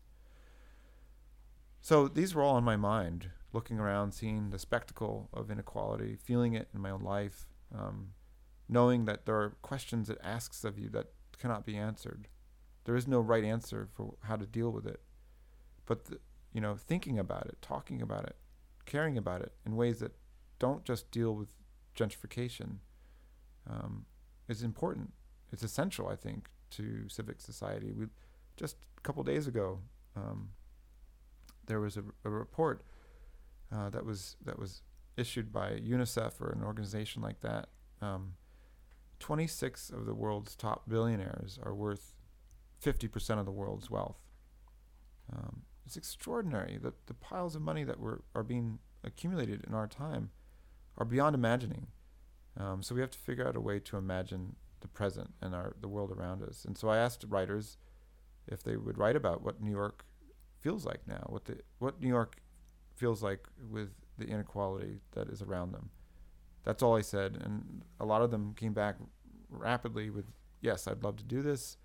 [1.81, 6.55] So these were all on my mind, looking around, seeing the spectacle of inequality, feeling
[6.55, 7.47] it in my own life,
[7.77, 8.11] um,
[8.69, 11.07] knowing that there are questions it asks of you that
[11.39, 12.29] cannot be answered.
[12.85, 15.01] There is no right answer for how to deal with it
[15.87, 16.19] but the,
[16.53, 18.37] you know, thinking about it, talking about it,
[18.87, 20.13] caring about it in ways that
[20.63, 21.49] don't just deal with
[21.99, 22.77] gentrification
[23.69, 24.07] um,
[24.49, 25.13] is important.
[25.53, 27.93] It's essential, I think, to civic society.
[27.93, 28.07] We
[28.57, 29.81] just a couple days ago,
[30.15, 30.51] um,
[31.67, 32.85] there was a, a report
[33.75, 34.83] uh, that was that was
[35.17, 37.69] issued by UNICEF or an organization like that.
[38.01, 38.35] Um,
[39.19, 42.15] 26 of the world's top billionaires are worth
[42.85, 44.19] 50% of the world's wealth.
[45.33, 46.79] Um, it's extraordinary.
[46.81, 50.31] The, the piles of money that were, are being accumulated in our time
[50.99, 51.89] are beyond imagining.
[52.57, 55.75] Um, so we have to figure out a way to imagine the present and our
[55.81, 56.65] the world around us.
[56.65, 57.79] And so I asked writers
[58.47, 60.05] if they would write about what New York
[60.61, 62.37] feels like now, what the what New York
[62.97, 65.91] feels like with the inequality that is around them.
[66.65, 68.97] That's all I said, and a lot of them came back
[69.49, 70.27] rapidly with,
[70.61, 71.77] "Yes, I'd love to do this,"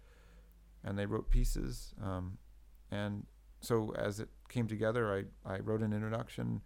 [0.84, 1.94] and they wrote pieces.
[2.02, 2.38] Um,
[2.92, 3.26] and
[3.60, 6.62] so as it came together, I, I wrote an introduction,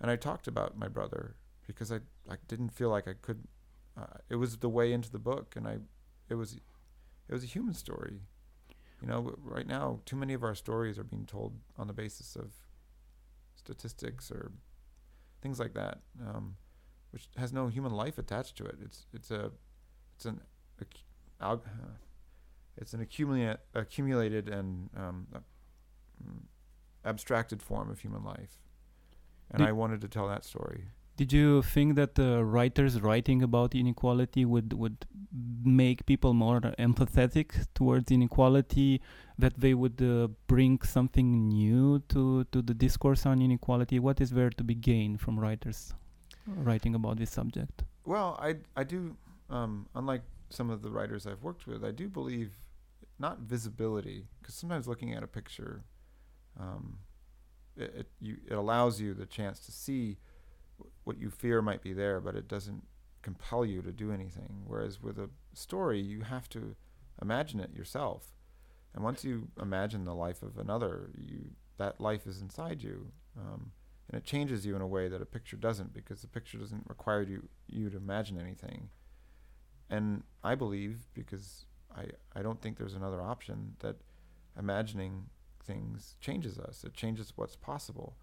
[0.00, 1.36] and I talked about my brother
[1.68, 3.44] because I I didn't feel like I could.
[3.96, 5.76] Uh, it was the way into the book, and I
[6.28, 6.54] it was
[7.28, 8.22] it was a human story.
[9.00, 12.34] You know, right now, too many of our stories are being told on the basis
[12.34, 12.50] of
[13.54, 14.50] statistics or
[15.40, 16.56] things like that, um,
[17.12, 18.76] which has no human life attached to it.
[18.82, 19.52] It's it's a
[20.16, 20.40] it's an
[21.40, 21.56] uh,
[22.76, 25.28] it's an accumulate accumulated and um,
[27.04, 28.58] abstracted form of human life.
[29.50, 30.86] And did I wanted to tell that story.
[31.18, 35.04] Did you think that writers writing about inequality would would
[35.64, 39.02] make people more empathetic towards inequality?
[39.36, 43.98] That they would uh, bring something new to to the discourse on inequality?
[43.98, 45.92] What is there to be gained from writers
[46.46, 47.82] writing about this subject?
[48.04, 49.16] Well, I I do.
[49.50, 52.52] Um, unlike some of the writers I've worked with, I do believe
[53.18, 55.82] not visibility because sometimes looking at a picture
[56.60, 56.98] um,
[57.76, 60.18] it, it, you, it allows you the chance to see
[61.04, 62.84] what you fear might be there, but it doesn't
[63.22, 64.62] compel you to do anything.
[64.66, 66.76] Whereas with a story, you have to
[67.20, 68.34] imagine it yourself.
[68.94, 73.70] And once you imagine the life of another, you that life is inside you, um,
[74.08, 76.88] and it changes you in a way that a picture doesn't, because the picture doesn't
[76.88, 78.88] require you you to imagine anything.
[79.90, 83.96] And I believe, because I I don't think there's another option, that
[84.58, 85.26] imagining
[85.62, 86.84] things changes us.
[86.84, 88.16] It changes what's possible.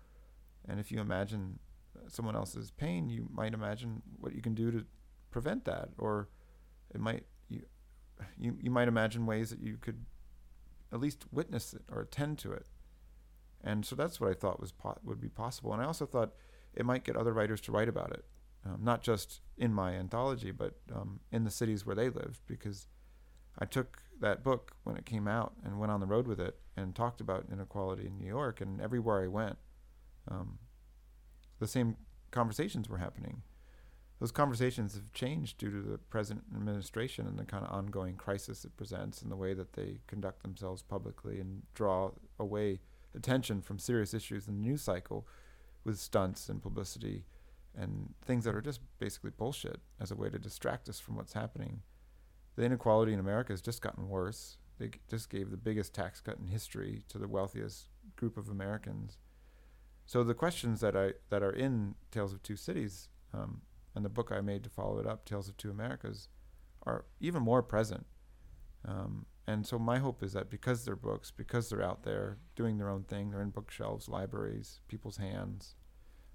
[0.68, 1.60] And if you imagine
[2.12, 4.86] someone else's pain, you might imagine what you can do to
[5.32, 6.30] prevent that, or
[6.94, 7.62] it might you
[8.38, 10.06] you you might imagine ways that you could
[10.92, 12.68] at least witness it or attend to it.
[13.64, 15.74] And so that's what I thought was po- would be possible.
[15.74, 16.34] And I also thought
[16.74, 18.26] it might get other writers to write about it,
[18.66, 22.88] um, not just in my anthology, but um, in the cities where they lived, because
[23.58, 26.60] I took that book when it came out and went on the road with it
[26.78, 29.58] and talked about inequality in New York and everywhere I went,
[30.30, 30.60] um,
[31.66, 31.98] the same
[32.30, 33.42] conversations were happening.
[34.20, 38.64] Those conversations have changed due to the present administration and the kind of ongoing crisis
[38.64, 42.80] it presents and the way that they conduct themselves publicly and draw away
[43.16, 45.28] attention from serious issues in the news cycle
[45.84, 47.26] with stunts and publicity
[47.78, 51.34] and things that are just basically bullshit as a way to distract us from what's
[51.34, 51.82] happening.
[52.56, 54.58] The inequality in America has just gotten worse.
[54.78, 59.18] They just gave the biggest tax cut in history to the wealthiest group of Americans.
[60.06, 63.62] So the questions that I that are in Tales of Two Cities um,
[63.96, 66.30] and the book I made to follow it up, Tales of Two Americas,
[66.84, 68.06] are even more present.
[68.88, 72.78] Um, and so my hope is that because they're books, because they're out there doing
[72.78, 75.76] their own thing, they're in bookshelves, libraries, people's hands,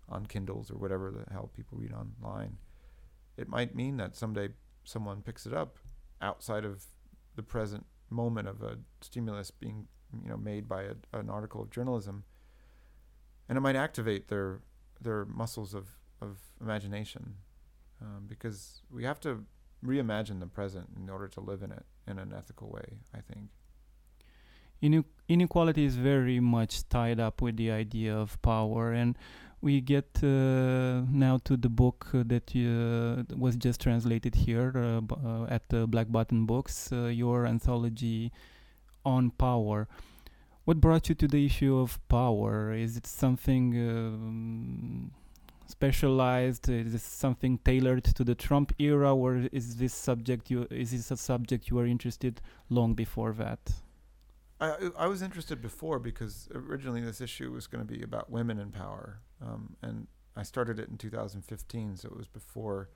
[0.08, 2.58] on Kindles or whatever the hell people read online.
[3.36, 4.50] It might mean that someday
[4.84, 5.78] someone picks it up
[6.20, 6.84] outside of
[7.36, 9.86] the present moment of a stimulus being,
[10.22, 12.24] you know, made by a, an article of journalism,
[13.50, 14.60] and it might activate their
[15.02, 15.86] their muscles of
[16.22, 17.34] of imagination,
[18.00, 19.44] um, because we have to
[19.84, 23.00] reimagine the present in order to live in it in an ethical way.
[23.12, 23.50] I think.
[25.28, 29.18] Inequality is very much tied up with the idea of power, and
[29.60, 35.16] we get uh, now to the book that uh, was just translated here uh, b-
[35.26, 38.32] uh, at Black Button Books, uh, your anthology
[39.04, 39.86] on power.
[40.70, 42.72] What brought you to the issue of power?
[42.72, 45.10] Is it something um,
[45.66, 46.68] specialized?
[46.68, 51.10] Is it something tailored to the Trump era, or is this subject you is this
[51.10, 53.58] a subject you were interested long before that?
[54.60, 58.60] I I was interested before because originally this issue was going to be about women
[58.60, 60.06] in power, um, and
[60.36, 62.90] I started it in 2015, so it was before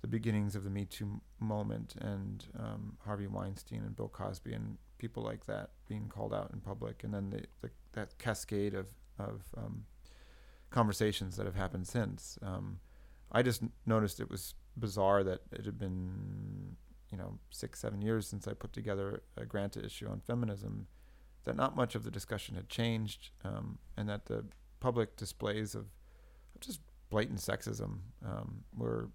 [0.00, 4.78] the beginnings of the Me Too moment and um, Harvey Weinstein and Bill Cosby and
[5.00, 8.86] people like that being called out in public, and then the, the that cascade of
[9.18, 9.84] of um,
[10.70, 12.38] conversations that have happened since.
[12.42, 12.78] Um,
[13.32, 16.76] I just noticed it was bizarre that it had been
[17.10, 20.86] you know six seven years since I put together a Granta issue on feminism,
[21.44, 24.44] that not much of the discussion had changed, um, and that the
[24.78, 25.86] public displays of
[26.60, 29.08] just blatant sexism um, were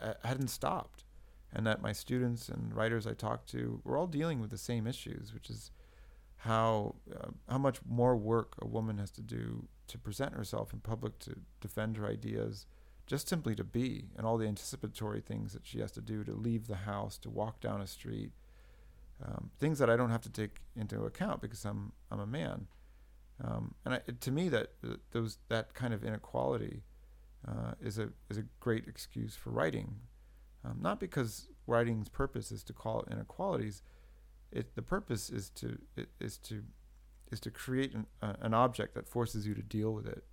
[0.00, 1.04] uh, hadn't stopped,
[1.52, 4.86] and that my students and writers I talk to were all dealing with the same
[4.86, 5.70] issues, which is
[6.38, 10.80] how uh, how much more work a woman has to do to present herself in
[10.80, 12.66] public to defend her ideas
[13.06, 16.32] just simply to be and all the anticipatory things that she has to do to
[16.32, 18.30] leave the house, to walk down a street,
[19.24, 22.66] um, things that I don't have to take into account because I'm I'm a man.
[23.42, 26.82] Um, and I, to me, that uh, those that kind of inequality
[27.46, 29.96] uh, is a is a great excuse for writing,
[30.64, 33.82] um, not because writing's purpose is to call it inequalities.
[34.50, 36.62] It the purpose is to it, is to
[37.30, 40.24] is to create an, uh, an object that forces you to deal with it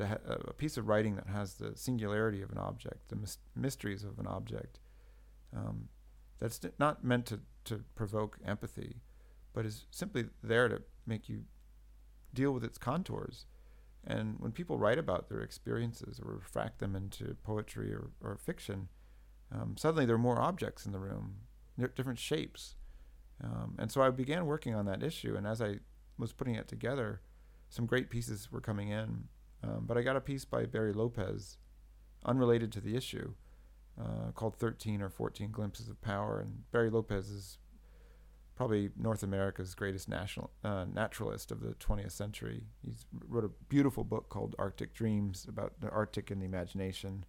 [0.00, 4.18] ha- a piece of writing that has the singularity of an object, the mysteries of
[4.18, 4.78] an object,
[5.56, 5.88] um,
[6.38, 8.96] that's not meant to, to provoke empathy,
[9.52, 11.44] but is simply there to make you
[12.34, 13.46] deal with its contours.
[14.06, 18.88] And when people write about their experiences or refract them into poetry or, or fiction,
[19.52, 21.36] um, suddenly there are more objects in the room,
[21.96, 22.76] different shapes.
[23.42, 25.36] Um, and so I began working on that issue.
[25.36, 25.76] And as I
[26.18, 27.20] was putting it together,
[27.68, 29.24] some great pieces were coming in.
[29.62, 31.58] Um, but I got a piece by Barry Lopez,
[32.24, 33.34] unrelated to the issue,
[34.00, 36.40] uh, called 13 or 14 Glimpses of Power.
[36.40, 37.58] And Barry Lopez is
[38.54, 42.64] probably North America's greatest national uh, naturalist of the 20th century.
[42.84, 47.24] He's wrote a beautiful book called Arctic Dreams about the Arctic and the imagination,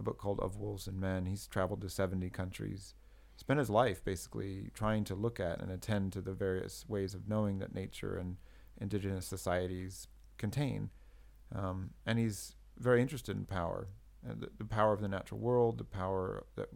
[0.00, 1.26] a book called Of Wolves and Men.
[1.26, 2.94] He's traveled to 70 countries,
[3.36, 7.28] spent his life basically trying to look at and attend to the various ways of
[7.28, 8.36] knowing that nature and
[8.80, 10.90] indigenous societies contain.
[11.54, 13.88] Um, and he's very interested in power,
[14.22, 16.70] the, the, power of the natural world, the power that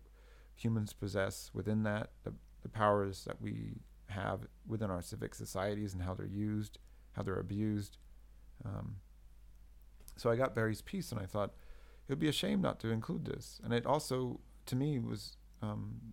[0.54, 6.02] humans possess within that, the, the powers that we have within our civic societies and
[6.02, 6.78] how they're used,
[7.12, 7.96] how they're abused.
[8.64, 8.96] Um,
[10.16, 11.54] so I got Barry's piece, and I thought
[12.06, 13.60] it would be a shame not to include this.
[13.64, 16.12] And it also, to me, was um,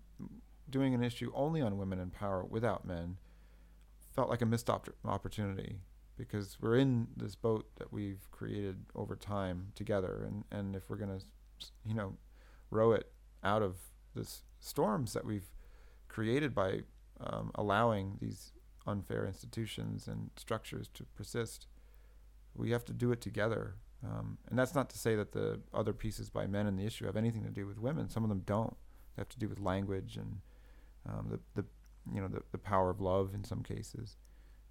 [0.69, 3.17] doing an issue only on women in power without men
[4.15, 5.79] felt like a missed op- opportunity
[6.17, 10.97] because we're in this boat that we've created over time together and and if we're
[10.97, 11.25] going to
[11.85, 12.13] you know
[12.69, 13.11] row it
[13.43, 13.75] out of
[14.15, 15.49] this storms that we've
[16.07, 16.81] created by
[17.19, 18.51] um, allowing these
[18.85, 21.67] unfair institutions and structures to persist
[22.53, 25.93] we have to do it together um, and that's not to say that the other
[25.93, 28.41] pieces by men in the issue have anything to do with women some of them
[28.45, 28.75] don't
[29.15, 30.39] they have to do with language and
[31.07, 31.67] um, the, the
[32.13, 34.17] you know the, the power of love in some cases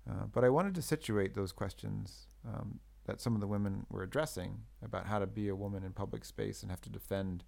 [0.09, 4.03] uh, but I wanted to situate those questions um, that some of the women were
[4.03, 7.45] addressing about how to be a woman in public space and have to defend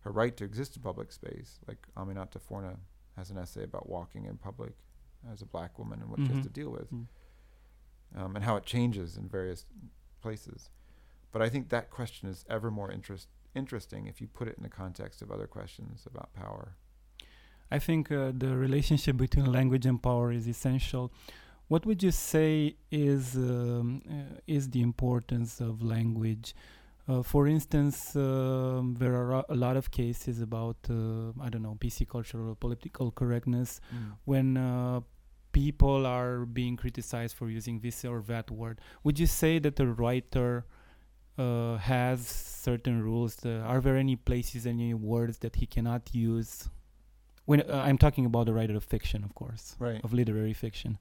[0.00, 1.60] her right to exist in public space.
[1.66, 2.76] Like Aminatta Forna
[3.16, 4.72] has an essay about walking in public
[5.32, 6.26] as a black woman and what mm-hmm.
[6.26, 6.54] she has mm-hmm.
[6.54, 7.06] to deal with, mm.
[8.16, 9.64] um, and how it changes in various
[10.20, 10.68] places.
[11.34, 13.26] But I think that question is ever more interest
[13.62, 16.64] interesting if you put it in the context of other questions about power.
[17.76, 21.04] I think uh, the relationship between language and power is essential.
[21.72, 22.50] What would you say
[22.90, 26.54] is um, uh, is the importance of language?
[27.08, 30.94] Uh, for instance, um, there are a lot of cases about uh,
[31.44, 34.12] I don't know PC culture or political correctness Mm.
[34.30, 35.00] when uh,
[35.60, 38.76] people are being criticized for using this or that word.
[39.04, 40.50] Would you say that a writer
[41.38, 43.44] uh, has certain rules?
[43.44, 46.68] Uh, are there any places, any words that he cannot use?
[47.46, 50.02] When uh, I'm talking about the writer of fiction, of course, Right.
[50.04, 50.98] of literary fiction.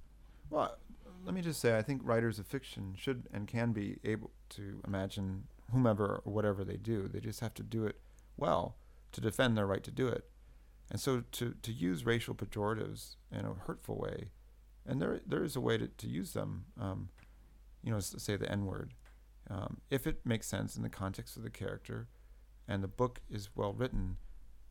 [0.50, 0.78] Well,
[1.26, 4.82] let me just say, I think writers of fiction should and can be able to
[4.86, 7.08] imagine whomever or whatever they do.
[7.08, 7.96] They just have to do it
[8.36, 8.76] well
[9.14, 10.26] to defend their right to do it.
[10.92, 14.30] And so to, to use racial pejoratives in a hurtful way,
[14.86, 17.08] and there there is a way to, to use them, um,
[17.82, 18.94] you know, say the N word,
[19.50, 22.08] um, if it makes sense in the context of the character,
[22.68, 24.18] and the book is well written,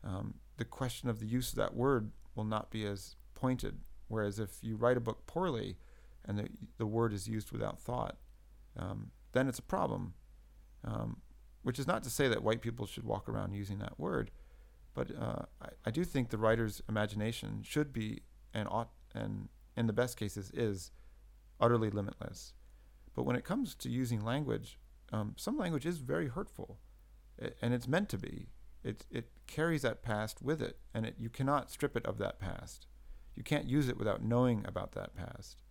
[0.02, 3.78] um, the question of the use of that word will not be as pointed.
[4.08, 5.76] Whereas if you write a book poorly,
[6.24, 6.48] and the
[6.78, 8.16] the word is used without thought,
[8.78, 10.14] um, then it's a problem.
[10.84, 11.18] Um,
[11.62, 14.32] which is not to say that white people should walk around using that word,
[14.94, 19.86] but uh, I, I do think the writer's imagination should be and ought and in
[19.86, 20.90] the best cases is
[21.60, 22.52] utterly limitless.
[23.14, 24.78] But when it comes to using language,
[25.12, 26.78] um, some language is very hurtful,
[27.60, 28.48] and it's meant to be.
[28.82, 32.40] It it carries that past with it, and it, you cannot strip it of that
[32.40, 32.86] past.
[33.34, 35.62] You can't use it without knowing about that past,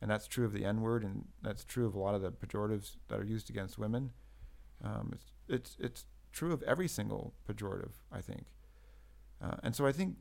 [0.00, 2.30] and that's true of the N word, and that's true of a lot of the
[2.30, 4.12] pejoratives that are used against women.
[4.84, 8.46] Um, it's it's it's true of every single pejorative, I think.
[9.42, 10.16] Uh, and so I think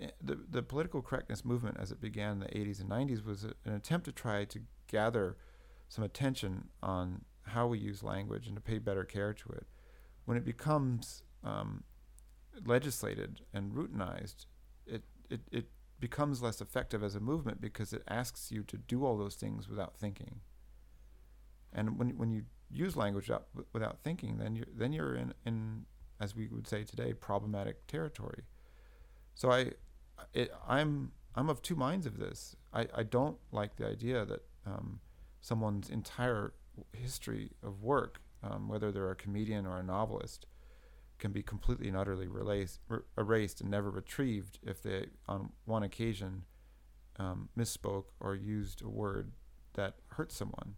[0.00, 3.44] eh, the the political correctness movement, as it began in the 80s and 90s, was
[3.44, 5.36] a, an attempt to try to gather
[5.92, 9.66] some attention on how we use language and to pay better care to it.
[10.24, 11.84] When it becomes um,
[12.64, 14.46] legislated and routinized,
[14.86, 15.66] it, it it
[16.00, 19.68] becomes less effective as a movement because it asks you to do all those things
[19.68, 20.40] without thinking.
[21.74, 25.84] And when when you use language without, without thinking, then you then you're in in
[26.20, 28.44] as we would say today problematic territory.
[29.34, 29.72] So I,
[30.32, 32.56] it, I'm I'm of two minds of this.
[32.72, 35.00] I, I don't like the idea that um,
[35.42, 36.54] someone's entire
[36.92, 40.46] history of work, um, whether they're a comedian or a novelist,
[41.18, 45.82] can be completely and utterly erased, er- erased and never retrieved if they, on one
[45.82, 46.44] occasion,
[47.18, 49.32] um, misspoke or used a word
[49.74, 50.76] that hurt someone.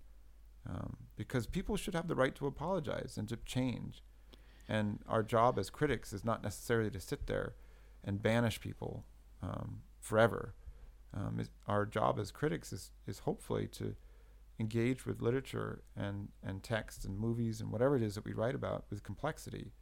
[0.69, 4.03] Um, because people should have the right to apologize and to change.
[4.67, 7.55] And our job as critics is not necessarily to sit there
[8.03, 9.05] and banish people
[9.43, 10.55] um, forever.
[11.13, 13.95] Um, our job as critics is, is hopefully to
[14.59, 18.55] engage with literature and, and text and movies and whatever it is that we write
[18.55, 19.73] about with complexity.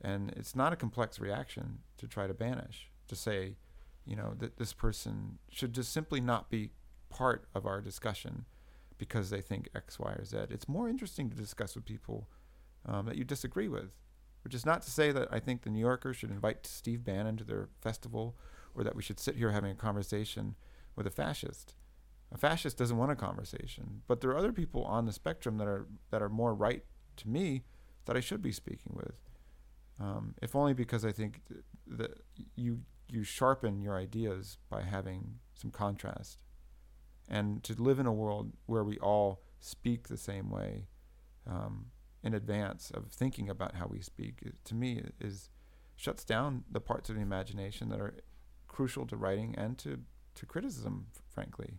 [0.00, 3.56] And it's not a complex reaction to try to banish, to say,
[4.06, 6.70] you know, that this person should just simply not be
[7.10, 8.44] part of our discussion
[8.96, 10.36] because they think X, Y, or Z.
[10.50, 12.28] It's more interesting to discuss with people
[12.86, 13.90] um, that you disagree with,
[14.42, 17.36] which is not to say that I think the New Yorker should invite Steve Bannon
[17.36, 18.36] to their festival
[18.74, 20.54] or that we should sit here having a conversation
[20.96, 21.74] with a fascist.
[22.32, 25.66] A fascist doesn't want a conversation, but there are other people on the spectrum that
[25.66, 26.84] are that are more right
[27.16, 27.64] to me
[28.04, 29.14] that I should be speaking with.
[30.00, 32.20] Um, if only because I think th- that
[32.54, 36.38] you you sharpen your ideas by having some contrast,
[37.28, 40.86] and to live in a world where we all speak the same way
[41.46, 41.86] um,
[42.22, 45.50] in advance of thinking about how we speak, to me is
[45.96, 48.14] shuts down the parts of the imagination that are
[48.68, 50.00] crucial to writing and to
[50.34, 51.78] to criticism, frankly.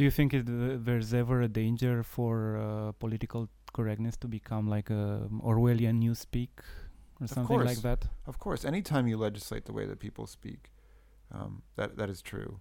[0.00, 4.66] Do you think it, uh, there's ever a danger for uh, political correctness to become
[4.66, 6.48] like a Orwellian newspeak
[7.20, 8.06] or Of something like that?
[8.26, 10.70] Of course, anytime you legislate the way that people speak,
[11.30, 12.60] um, that that is true.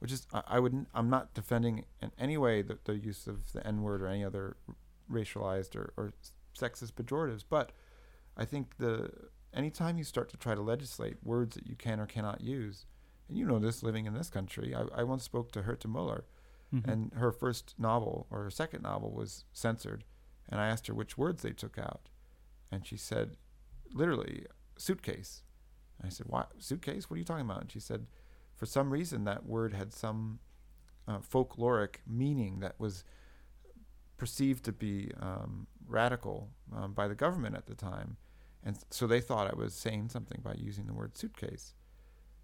[0.00, 3.52] Which is, I, I would, I'm not defending in any way the, the use of
[3.52, 4.74] the N word or any other r-
[5.08, 6.12] racialized or, or
[6.58, 7.70] sexist pejoratives, but
[8.36, 9.08] I think the
[9.54, 12.86] anytime you start to try to legislate words that you can or cannot use,
[13.28, 16.24] and you know this living in this country, I, I once spoke to Herta Muller,
[16.72, 16.88] Mhm.
[16.88, 20.04] and her first novel or her second novel was censored.
[20.48, 22.08] And i asked her which words they took out.
[22.70, 23.36] And she said
[23.92, 24.46] literally
[24.76, 25.42] suitcase.
[25.98, 27.08] And i said why suitcase?
[27.10, 27.60] What are you talking about?
[27.62, 28.06] And she said
[28.54, 30.40] for some reason that word had some
[31.08, 33.04] uh, folkloric meaning that was
[34.16, 38.16] perceived to be um, radical um, by the government at the time.
[38.62, 41.74] And so they thought i was saying something by using the word suitcase.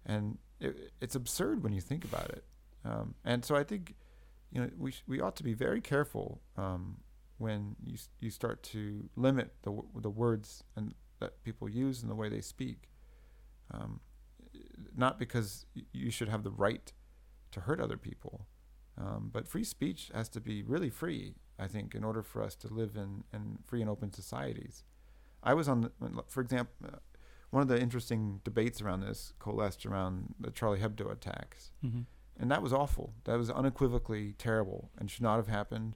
[0.05, 2.43] And it, it's absurd when you think about it.
[2.85, 3.95] Um, and so i think
[4.51, 6.97] you know, we sh- we ought to be very careful um,
[7.37, 12.01] when you s- you start to limit the w- the words and that people use
[12.01, 12.89] and the way they speak.
[13.71, 13.99] Um,
[14.95, 16.91] not because y- you should have the right
[17.51, 18.47] to hurt other people,
[18.97, 21.35] um, but free speech has to be really free.
[21.57, 24.83] I think in order for us to live in, in free and open societies.
[25.43, 25.91] I was on, the,
[26.27, 26.97] for example, uh,
[27.49, 31.71] one of the interesting debates around this coalesced around the Charlie Hebdo attacks.
[31.83, 32.01] Mm-hmm.
[32.39, 33.13] And that was awful.
[33.25, 35.95] That was unequivocally terrible and should not have happened.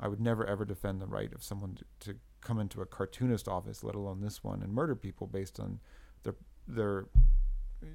[0.00, 3.48] I would never ever defend the right of someone to, to come into a cartoonist
[3.48, 5.80] office, let alone this one, and murder people based on
[6.24, 6.34] their
[6.66, 7.06] their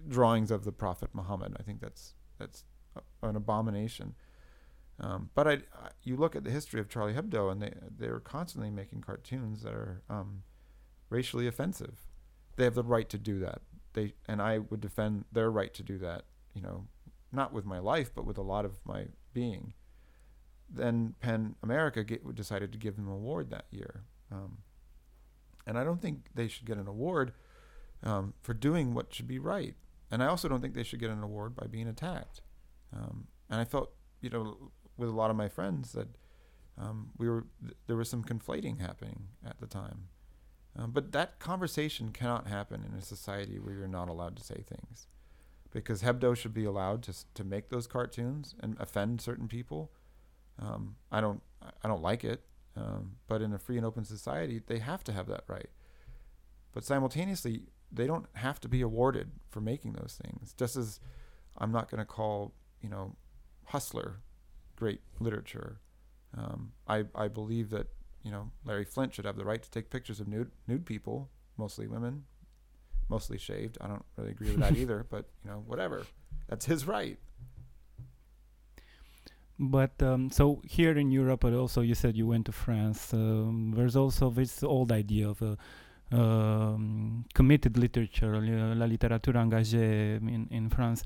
[0.07, 1.55] drawings of the Prophet Muhammad.
[1.59, 2.63] I think that's that's
[3.21, 4.15] an abomination.
[5.01, 8.19] Um, but I, I, you look at the history of Charlie Hebdo, and they they're
[8.19, 10.43] constantly making cartoons that are um,
[11.09, 12.07] racially offensive.
[12.55, 13.61] They have the right to do that.
[13.93, 16.23] They and I would defend their right to do that.
[16.53, 16.87] You know,
[17.31, 19.73] not with my life, but with a lot of my being.
[20.69, 24.59] Then PEN America get, decided to give them an award that year, um,
[25.65, 27.33] and I don't think they should get an award
[28.03, 29.75] um, for doing what should be right.
[30.11, 32.41] And I also don't think they should get an award by being attacked.
[32.95, 36.07] Um, and I felt, you know, with a lot of my friends that
[36.77, 40.07] um, we were th- there was some conflating happening at the time.
[40.75, 44.63] Um, but that conversation cannot happen in a society where you're not allowed to say
[44.67, 45.07] things,
[45.71, 49.91] because Hebdo should be allowed to to make those cartoons and offend certain people.
[50.59, 51.41] Um, I don't
[51.83, 52.41] I don't like it,
[52.75, 55.69] um, but in a free and open society, they have to have that right.
[56.73, 60.53] But simultaneously, they don't have to be awarded for making those things.
[60.57, 60.99] Just as
[61.57, 63.15] I'm not going to call you know
[63.65, 64.21] Hustler
[64.75, 65.81] great literature.
[66.35, 67.87] Um, I I believe that
[68.23, 71.29] you know Larry Flynt should have the right to take pictures of nude nude people,
[71.57, 72.25] mostly women,
[73.09, 73.77] mostly shaved.
[73.81, 76.05] I don't really agree with that either, but you know whatever,
[76.47, 77.17] that's his right.
[79.59, 83.13] But um, so here in Europe, but also you said you went to France.
[83.13, 85.57] Um, there's also this old idea of a
[86.11, 91.03] um, committed literature, uh, la littérature engagée in, in France.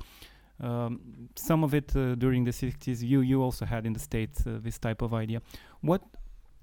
[0.59, 4.45] Um, some of it uh, during the 60s, you, you also had in the States
[4.45, 5.41] uh, this type of idea.
[5.81, 6.03] What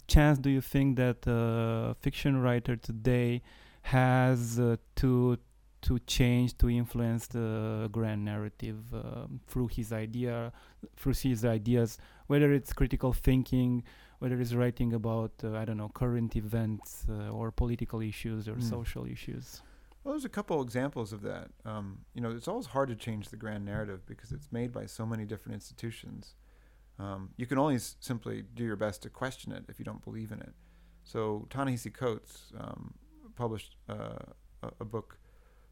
[0.06, 3.42] chance do you think that a fiction writer today
[3.82, 5.38] has uh, to
[5.82, 10.52] to change, to influence the grand narrative um, through his idea,
[10.98, 13.82] through his ideas, whether it's critical thinking,
[14.18, 18.56] whether it's writing about uh, I don't know current events uh, or political issues or
[18.56, 18.62] Mm.
[18.62, 19.62] social issues.
[20.04, 21.48] Well, there's a couple examples of that.
[21.64, 24.84] Um, you know, it's always hard to change the grand narrative because it's made by
[24.86, 26.34] so many different institutions.
[26.98, 30.02] Um, you can only s- simply do your best to question it if you don't
[30.04, 30.52] believe in it.
[31.04, 32.94] So Ta-Nehisi Coates um,
[33.44, 34.18] published uh,
[34.62, 35.08] a, a book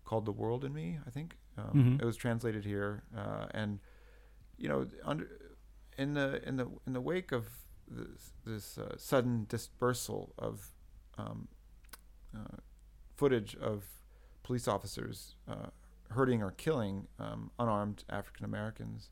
[0.05, 2.03] called "The World in Me." I think um, Mhm.
[2.03, 3.81] it was translated here, uh, and
[4.57, 5.27] you know, under
[6.03, 7.45] in the in the in the wake of
[7.91, 10.55] this, this uh, sudden dispersal of
[11.19, 11.49] um,
[12.37, 12.57] uh,
[13.17, 13.85] footage of
[14.43, 15.71] police officers uh,
[16.11, 19.11] hurting or killing um, unarmed African Americans,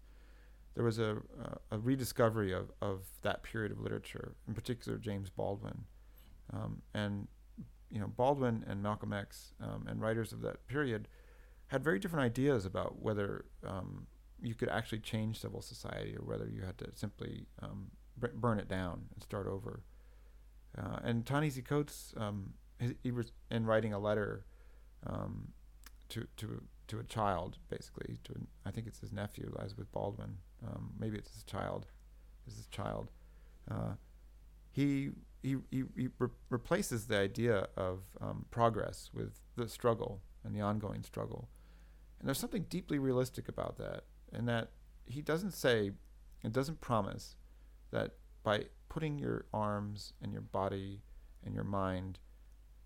[0.75, 1.11] there was a,
[1.47, 5.85] a, a rediscovery of, of that period of literature, in particular James Baldwin.
[6.53, 7.29] Um, and,
[7.91, 11.09] you know, Baldwin and Malcolm X um, and writers of that period
[11.69, 14.07] had very different ideas about whether um,
[14.41, 18.59] you could actually change civil society or whether you had to simply um, br- burn
[18.59, 19.83] it down and start over.
[20.79, 24.45] Uh, and Ta-Nehisi Coates, um, he, he was in writing a letter
[25.07, 25.49] um,
[26.09, 28.19] to to to a child, basically.
[28.25, 30.39] To an, I think it's his nephew, with Baldwin.
[30.67, 31.87] Um, maybe it's his child.
[32.47, 33.11] It's his child.
[33.71, 33.95] Uh,
[34.71, 35.11] he
[35.47, 40.61] he he, he re- replaces the idea of um, progress with the struggle and the
[40.61, 41.49] ongoing struggle.
[42.19, 44.71] And there's something deeply realistic about that, in that
[45.05, 45.93] he doesn't say,
[46.43, 47.37] it doesn't promise
[47.91, 48.09] that
[48.43, 51.03] by putting your arms and your body
[51.45, 52.19] and your mind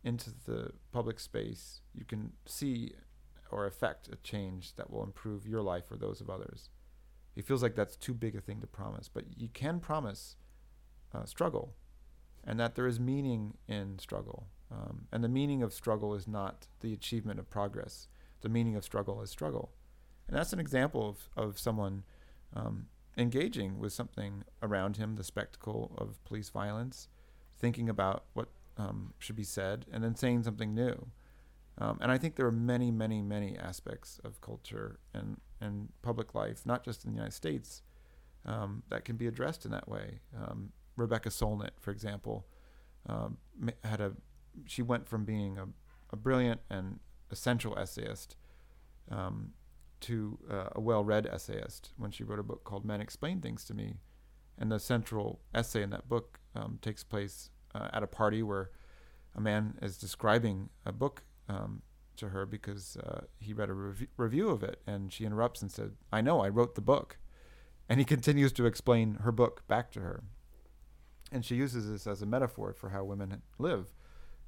[0.02, 2.92] into the public space, you can see
[3.50, 6.70] or affect a change that will improve your life or those of others.
[7.34, 10.36] He feels like that's too big a thing to promise, but you can promise
[11.14, 11.74] uh, struggle,
[12.45, 14.47] and that there is meaning in struggle.
[14.70, 18.09] Um, and the meaning of struggle is not the achievement of progress.
[18.41, 19.72] The meaning of struggle is struggle,
[20.28, 22.05] and that's an example of of someone
[22.55, 22.86] um,
[23.16, 27.09] engaging with something around him, the spectacle of police violence,
[27.59, 31.09] thinking about what um, should be said, and then saying something new.
[31.78, 36.34] Um, and I think there are many, many, many aspects of culture and, and public
[36.34, 37.82] life, not just in the United States,
[38.45, 40.20] um, that can be addressed in that way.
[41.01, 42.46] Rebecca Solnit, for example,
[43.09, 43.38] um,
[43.82, 44.12] had a
[44.66, 45.66] she went from being a,
[46.12, 46.98] a brilliant and
[47.30, 48.36] essential essayist
[49.11, 49.53] um,
[50.01, 53.74] to uh, a well-read essayist when she wrote a book called Men Explain Things to
[53.74, 53.96] Me,
[54.59, 58.70] and the central essay in that book um, takes place uh, at a party where
[59.34, 61.82] a man is describing a book um,
[62.16, 65.70] to her because uh, he read a rev- review of it, and she interrupts and
[65.70, 67.18] said, "I know, I wrote the book,"
[67.88, 70.22] and he continues to explain her book back to her,
[71.33, 73.87] and she uses this as a metaphor for how women live,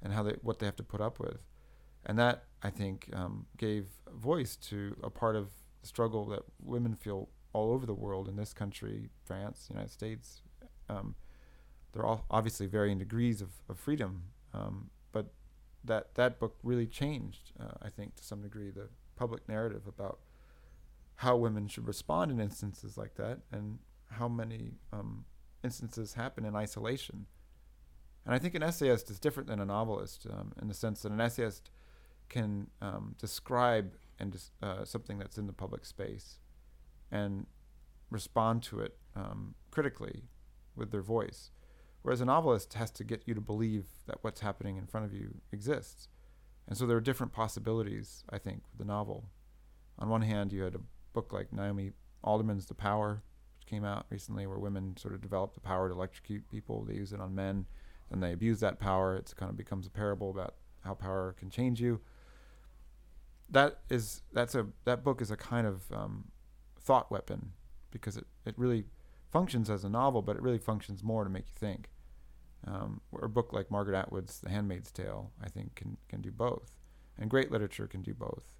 [0.02, 1.44] and how they what they have to put up with,
[2.04, 6.94] and that I think um, gave voice to a part of the struggle that women
[6.94, 10.42] feel all over the world in this country, France, United States.
[10.88, 11.14] Um,
[11.92, 14.24] they're all obviously varying degrees of, of freedom,
[14.54, 15.32] um, but
[15.84, 20.20] that that book really changed, uh, I think, to some degree, the public narrative about
[21.16, 23.78] how women should respond in instances like that, and
[24.10, 25.24] how many um,
[25.64, 27.26] instances happen in isolation.
[28.24, 31.12] And I think an essayist is different than a novelist um, in the sense that
[31.12, 31.70] an essayist
[32.28, 36.38] can um, describe and uh, something that's in the public space
[37.10, 37.46] and
[38.10, 40.24] respond to it um, critically
[40.76, 41.50] with their voice.
[42.02, 45.12] Whereas a novelist has to get you to believe that what's happening in front of
[45.12, 46.08] you exists.
[46.68, 49.30] And so there are different possibilities, I think, with the novel.
[49.98, 50.80] On one hand, you had a
[51.12, 51.92] book like Naomi
[52.24, 53.22] Alderman's The Power,
[53.72, 56.84] came out recently, where women sort of develop the power to electrocute people.
[56.84, 57.64] They use it on men,
[58.10, 59.16] and they abuse that power.
[59.16, 62.00] It kind of becomes a parable about how power can change you.
[63.48, 66.28] That is that's a that book is a kind of um,
[66.78, 67.52] thought weapon
[67.90, 68.84] because it, it really
[69.30, 71.88] functions as a novel, but it really functions more to make you think.
[72.66, 76.30] Um, or a book like Margaret Atwood's The Handmaid's Tale, I think, can can do
[76.30, 76.72] both,
[77.18, 78.52] and great literature can do both.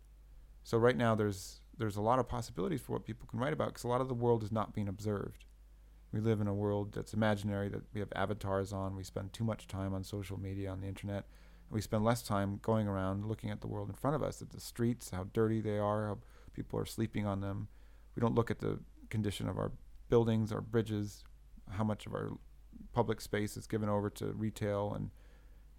[0.65, 3.69] So right now, there's there's a lot of possibilities for what people can write about
[3.69, 5.45] because a lot of the world is not being observed.
[6.13, 8.97] We live in a world that's imaginary that we have avatars on.
[8.97, 11.25] We spend too much time on social media, on the internet.
[11.69, 14.43] And We spend less time going around looking at the world in front of us,
[14.43, 16.19] at the streets, how dirty they are, how
[16.53, 17.69] people are sleeping on them.
[18.15, 19.73] We don't look at the condition of our
[20.11, 21.25] buildings, our bridges,
[21.71, 22.33] how much of our
[22.93, 25.11] public space is given over to retail, and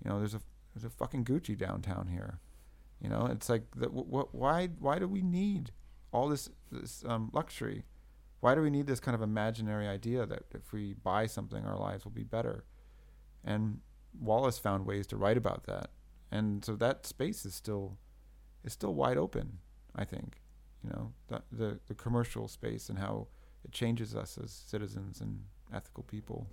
[0.04, 0.42] you know, there's a
[0.74, 2.40] there's a fucking Gucci downtown here.
[3.00, 5.72] You know, it's like the, wh- why why do we need
[6.14, 7.84] all this this um, luxury?
[8.40, 11.78] Why do we need this kind of imaginary idea that if we buy something, our
[11.78, 12.66] lives will be better?
[13.44, 13.80] And
[14.22, 15.88] Wallace found ways to write about that,
[16.32, 17.98] and so that space is still
[18.64, 19.60] is still wide open.
[19.96, 20.42] I think,
[20.84, 23.28] you know, the the, the commercial space and how
[23.66, 25.40] it changes us as citizens and
[25.74, 26.48] ethical people.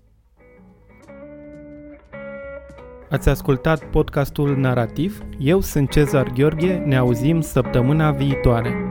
[3.10, 5.20] Ați ascultat podcastul Narativ?
[5.38, 8.89] Eu sunt Cezar Gheorghe, ne auzim săptămâna viitoare.